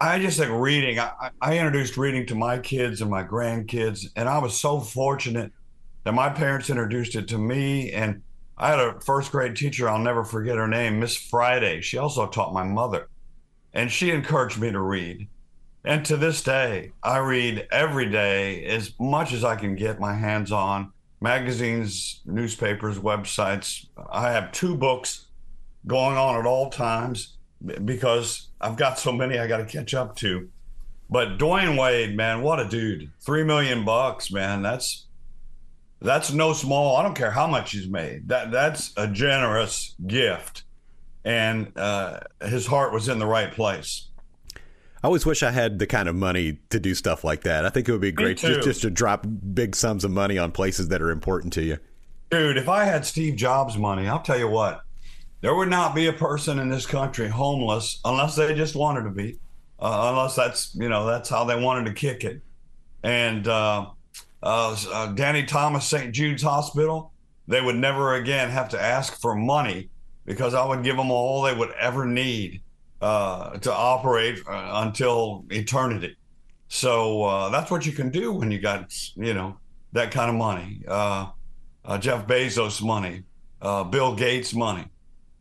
I 0.00 0.20
just 0.20 0.38
think 0.38 0.52
reading. 0.52 1.00
I, 1.00 1.30
I 1.40 1.58
introduced 1.58 1.96
reading 1.96 2.24
to 2.26 2.36
my 2.36 2.58
kids 2.58 3.00
and 3.00 3.10
my 3.10 3.24
grandkids, 3.24 4.06
and 4.14 4.28
I 4.28 4.38
was 4.38 4.56
so 4.56 4.78
fortunate 4.78 5.50
that 6.04 6.14
my 6.14 6.28
parents 6.28 6.70
introduced 6.70 7.16
it 7.16 7.26
to 7.28 7.38
me 7.38 7.90
and 7.90 8.22
I 8.62 8.68
had 8.68 8.78
a 8.78 9.00
first 9.00 9.32
grade 9.32 9.56
teacher, 9.56 9.88
I'll 9.88 9.98
never 9.98 10.22
forget 10.22 10.56
her 10.56 10.68
name, 10.68 11.00
Miss 11.00 11.16
Friday. 11.16 11.80
She 11.80 11.98
also 11.98 12.28
taught 12.28 12.54
my 12.54 12.62
mother, 12.62 13.08
and 13.72 13.90
she 13.90 14.12
encouraged 14.12 14.60
me 14.60 14.70
to 14.70 14.80
read. 14.80 15.26
And 15.84 16.04
to 16.06 16.16
this 16.16 16.44
day, 16.44 16.92
I 17.02 17.18
read 17.18 17.66
every 17.72 18.08
day 18.08 18.64
as 18.66 18.92
much 19.00 19.32
as 19.32 19.42
I 19.42 19.56
can 19.56 19.74
get 19.74 19.98
my 19.98 20.14
hands 20.14 20.52
on 20.52 20.92
magazines, 21.20 22.20
newspapers, 22.24 23.00
websites. 23.00 23.88
I 24.08 24.30
have 24.30 24.52
two 24.52 24.76
books 24.76 25.26
going 25.84 26.16
on 26.16 26.38
at 26.38 26.46
all 26.46 26.70
times 26.70 27.38
because 27.84 28.46
I've 28.60 28.76
got 28.76 28.96
so 28.96 29.10
many 29.10 29.40
I 29.40 29.48
got 29.48 29.56
to 29.56 29.64
catch 29.64 29.92
up 29.92 30.14
to. 30.18 30.48
But 31.10 31.36
Dwyane 31.36 31.76
Wade, 31.76 32.16
man, 32.16 32.42
what 32.42 32.60
a 32.60 32.68
dude! 32.68 33.10
Three 33.20 33.42
million 33.42 33.84
bucks, 33.84 34.30
man. 34.30 34.62
That's 34.62 35.08
that's 36.02 36.32
no 36.32 36.52
small. 36.52 36.96
I 36.96 37.02
don't 37.02 37.14
care 37.14 37.30
how 37.30 37.46
much 37.46 37.72
he's 37.72 37.88
made. 37.88 38.28
That 38.28 38.50
that's 38.50 38.92
a 38.96 39.06
generous 39.06 39.94
gift, 40.06 40.64
and 41.24 41.72
uh, 41.76 42.20
his 42.40 42.66
heart 42.66 42.92
was 42.92 43.08
in 43.08 43.18
the 43.18 43.26
right 43.26 43.52
place. 43.52 44.08
I 44.56 45.06
always 45.06 45.26
wish 45.26 45.42
I 45.42 45.50
had 45.50 45.78
the 45.78 45.86
kind 45.86 46.08
of 46.08 46.14
money 46.14 46.58
to 46.70 46.78
do 46.78 46.94
stuff 46.94 47.24
like 47.24 47.42
that. 47.42 47.66
I 47.66 47.70
think 47.70 47.88
it 47.88 47.92
would 47.92 48.00
be 48.00 48.12
great 48.12 48.38
just, 48.38 48.62
just 48.62 48.82
to 48.82 48.90
drop 48.90 49.26
big 49.52 49.74
sums 49.74 50.04
of 50.04 50.12
money 50.12 50.38
on 50.38 50.52
places 50.52 50.88
that 50.88 51.02
are 51.02 51.10
important 51.10 51.52
to 51.54 51.62
you. 51.62 51.78
Dude, 52.30 52.56
if 52.56 52.68
I 52.68 52.84
had 52.84 53.04
Steve 53.04 53.34
Jobs 53.34 53.76
money, 53.76 54.06
I'll 54.06 54.22
tell 54.22 54.38
you 54.38 54.48
what, 54.48 54.82
there 55.40 55.54
would 55.54 55.68
not 55.68 55.94
be 55.94 56.06
a 56.06 56.12
person 56.12 56.60
in 56.60 56.68
this 56.68 56.86
country 56.86 57.28
homeless 57.28 58.00
unless 58.04 58.36
they 58.36 58.54
just 58.54 58.76
wanted 58.76 59.02
to 59.02 59.10
be, 59.10 59.38
uh, 59.80 60.08
unless 60.10 60.36
that's 60.36 60.74
you 60.74 60.88
know 60.88 61.06
that's 61.06 61.28
how 61.28 61.44
they 61.44 61.60
wanted 61.60 61.86
to 61.86 61.94
kick 61.94 62.24
it, 62.24 62.40
and. 63.04 63.46
Uh, 63.46 63.86
uh, 64.42 64.76
uh, 64.90 65.06
Danny 65.12 65.44
Thomas 65.44 65.86
St. 65.86 66.12
Jude's 66.12 66.42
Hospital, 66.42 67.12
they 67.48 67.60
would 67.60 67.76
never 67.76 68.14
again 68.14 68.50
have 68.50 68.68
to 68.70 68.80
ask 68.80 69.20
for 69.20 69.34
money 69.34 69.88
because 70.24 70.54
I 70.54 70.64
would 70.64 70.82
give 70.82 70.96
them 70.96 71.10
all 71.10 71.42
they 71.42 71.54
would 71.54 71.72
ever 71.72 72.06
need 72.06 72.62
uh, 73.00 73.58
to 73.58 73.72
operate 73.72 74.40
uh, 74.46 74.82
until 74.86 75.44
eternity. 75.50 76.16
So 76.68 77.24
uh, 77.24 77.48
that's 77.50 77.70
what 77.70 77.84
you 77.84 77.92
can 77.92 78.10
do 78.10 78.32
when 78.32 78.50
you 78.50 78.60
got, 78.60 78.94
you 79.16 79.34
know, 79.34 79.58
that 79.92 80.10
kind 80.10 80.30
of 80.30 80.36
money. 80.36 80.82
Uh, 80.86 81.30
Jeff 81.98 82.26
Bezos 82.26 82.82
money, 82.82 83.24
Bill 83.60 84.14
Gates 84.14 84.54
money. 84.54 84.86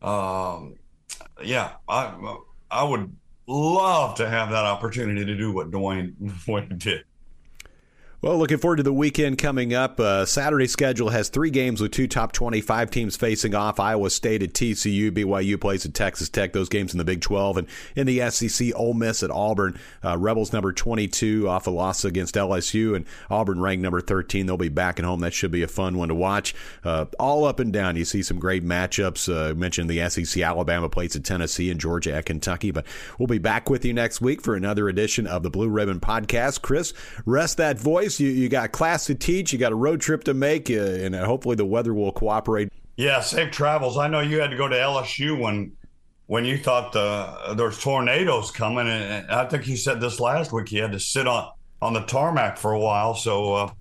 Um, 0.02 0.76
yeah, 1.44 1.74
I 1.88 2.38
I 2.70 2.84
would 2.84 3.16
love 3.48 4.16
to 4.16 4.28
have 4.28 4.50
that 4.50 4.66
opportunity 4.66 5.26
to 5.26 5.36
do 5.36 5.52
what 5.54 5.70
Dwayne, 5.72 6.14
Dwyane 6.22 6.78
did. 6.80 7.04
Well, 8.24 8.38
looking 8.38 8.60
forward 8.60 8.76
to 8.76 8.84
the 8.84 8.94
weekend 8.94 9.40
coming 9.40 9.74
up. 9.74 10.00
Uh, 10.00 10.28
Saturday 10.28 10.68
schedule 10.68 11.10
has 11.10 11.30
three 11.30 11.50
games 11.50 11.82
with 11.82 11.92
two 11.92 12.08
top 12.08 12.34
25 12.34 12.92
teams 12.92 13.18
facing 13.18 13.56
off. 13.56 13.80
Iowa 13.80 14.12
State 14.12 14.44
at 14.44 14.54
TCU, 14.54 15.10
BYU 15.10 15.60
plays 15.60 15.88
at 15.88 15.96
Texas 15.96 16.30
Tech, 16.30 16.54
those 16.54 16.70
games 16.70 16.94
in 16.94 17.00
the 17.00 17.04
Big 17.04 17.22
12. 17.22 17.58
And 17.58 17.68
in 17.96 18.06
the 18.06 18.30
SEC, 18.30 18.76
Ole 18.76 18.94
Miss 18.94 19.24
at 19.24 19.32
Auburn. 19.32 19.80
Uh, 20.06 20.20
Rebels 20.20 20.54
number 20.54 20.72
22 20.72 21.50
off 21.50 21.66
a 21.66 21.72
loss 21.72 22.06
against 22.06 22.36
LSU, 22.36 22.96
and 22.96 23.06
Auburn 23.32 23.60
ranked 23.60 23.82
number 23.82 24.02
13. 24.02 24.46
They'll 24.46 24.56
be 24.56 24.70
back 24.70 25.00
at 25.00 25.06
home. 25.06 25.22
That 25.22 25.34
should 25.34 25.50
be 25.50 25.64
a 25.64 25.68
fun 25.68 25.98
one 25.98 26.10
to 26.10 26.16
watch. 26.16 26.54
Uh, 26.84 27.06
all 27.18 27.46
up 27.46 27.60
and 27.60 27.74
down, 27.74 27.96
you 27.96 28.06
see 28.06 28.22
some 28.22 28.38
great 28.38 28.64
matchups. 28.64 29.34
Uh, 29.34 29.56
mentioned 29.56 29.90
the 29.90 30.08
SEC, 30.10 30.44
Alabama 30.44 30.90
plays 30.90 31.16
at 31.16 31.24
Tennessee 31.24 31.72
and 31.72 31.80
Georgia 31.80 32.14
at 32.14 32.28
Kentucky. 32.28 32.70
But 32.70 32.86
we'll 33.18 33.26
be 33.26 33.40
back 33.40 33.68
with 33.68 33.84
you 33.84 33.94
next 33.96 34.22
week 34.22 34.44
for 34.44 34.54
another 34.54 34.88
edition 34.90 35.26
of 35.26 35.42
the 35.42 35.50
Blue 35.50 35.70
Ribbon 35.70 36.00
Podcast. 36.00 36.62
Chris, 36.62 36.94
rest 37.26 37.58
that 37.58 37.80
voice 37.80 38.11
you 38.20 38.30
you 38.30 38.50
got 38.50 38.72
class 38.72 39.06
to 39.06 39.16
teach, 39.16 39.54
you 39.54 39.60
got 39.60 39.72
a 39.72 39.76
road 39.76 40.02
trip 40.02 40.24
to 40.26 40.34
make, 40.34 40.70
uh, 40.70 40.74
and 40.74 41.16
hopefully 41.16 41.56
the 41.56 41.66
weather 41.66 41.94
will 41.94 42.12
cooperate. 42.12 42.70
Yeah, 42.98 43.22
safe 43.22 43.52
travels. 43.52 43.98
I 43.98 44.08
know 44.08 44.20
you 44.20 44.40
had 44.40 44.52
to 44.52 44.58
go 44.58 44.68
to 44.68 44.76
LSU 44.76 45.40
when 45.40 45.74
when 46.28 46.46
you 46.46 46.58
thought 46.58 46.94
the, 46.94 47.56
there's 47.56 47.78
tornadoes 47.78 48.52
coming, 48.52 48.88
and 48.88 49.30
I 49.30 49.46
think 49.50 49.68
you 49.68 49.76
said 49.76 50.00
this 50.00 50.20
last 50.20 50.54
week. 50.54 50.72
You 50.72 50.82
had 50.82 50.94
to 50.94 51.00
sit 51.00 51.28
on 51.28 51.50
on 51.82 51.94
the 51.94 52.02
tarmac 52.02 52.58
for 52.58 52.74
a 52.74 52.80
while, 52.80 53.16
so 53.16 53.54
uh, 53.54 53.72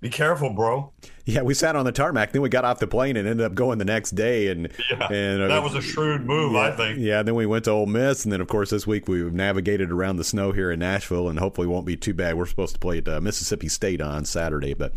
be 0.00 0.08
careful, 0.08 0.50
bro. 0.50 0.92
Yeah, 1.26 1.42
we 1.42 1.52
sat 1.52 1.76
on 1.76 1.84
the 1.84 1.92
tarmac. 1.92 2.32
Then 2.32 2.40
we 2.40 2.48
got 2.48 2.64
off 2.64 2.78
the 2.78 2.86
plane 2.86 3.16
and 3.16 3.28
ended 3.28 3.44
up 3.44 3.54
going 3.54 3.78
the 3.78 3.84
next 3.84 4.12
day. 4.12 4.48
And 4.48 4.72
yeah, 4.90 5.12
and 5.12 5.42
uh, 5.42 5.48
that 5.48 5.62
was 5.62 5.74
a 5.74 5.82
shrewd 5.82 6.24
move, 6.24 6.52
yeah, 6.52 6.60
I 6.60 6.70
think. 6.72 6.98
Yeah. 6.98 7.22
Then 7.22 7.34
we 7.34 7.44
went 7.44 7.66
to 7.66 7.70
Ole 7.70 7.86
Miss, 7.86 8.24
and 8.24 8.32
then 8.32 8.40
of 8.40 8.48
course 8.48 8.70
this 8.70 8.86
week 8.86 9.08
we've 9.08 9.32
navigated 9.32 9.90
around 9.90 10.16
the 10.16 10.24
snow 10.24 10.52
here 10.52 10.70
in 10.70 10.78
Nashville, 10.80 11.28
and 11.28 11.38
hopefully 11.38 11.66
won't 11.66 11.86
be 11.86 11.96
too 11.96 12.14
bad. 12.14 12.36
We're 12.36 12.46
supposed 12.46 12.74
to 12.74 12.80
play 12.80 12.98
at 12.98 13.08
uh, 13.08 13.20
Mississippi 13.20 13.68
State 13.68 14.00
on 14.00 14.24
Saturday, 14.24 14.72
but 14.72 14.94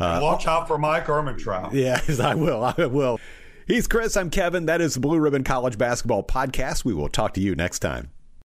uh, 0.00 0.20
watch 0.22 0.46
out 0.46 0.66
for 0.66 0.78
Mike 0.78 1.06
Ehrmantraut. 1.06 1.74
Yeah, 1.74 2.00
I 2.26 2.34
will. 2.34 2.64
I 2.64 2.86
will. 2.86 3.20
He's 3.66 3.86
Chris. 3.86 4.16
I'm 4.16 4.30
Kevin. 4.30 4.66
That 4.66 4.80
is 4.80 4.94
the 4.94 5.00
Blue 5.00 5.18
Ribbon 5.18 5.44
College 5.44 5.76
Basketball 5.76 6.22
Podcast. 6.22 6.84
We 6.84 6.94
will 6.94 7.08
talk 7.08 7.34
to 7.34 7.40
you 7.40 7.54
next 7.54 7.80
time. 7.80 8.10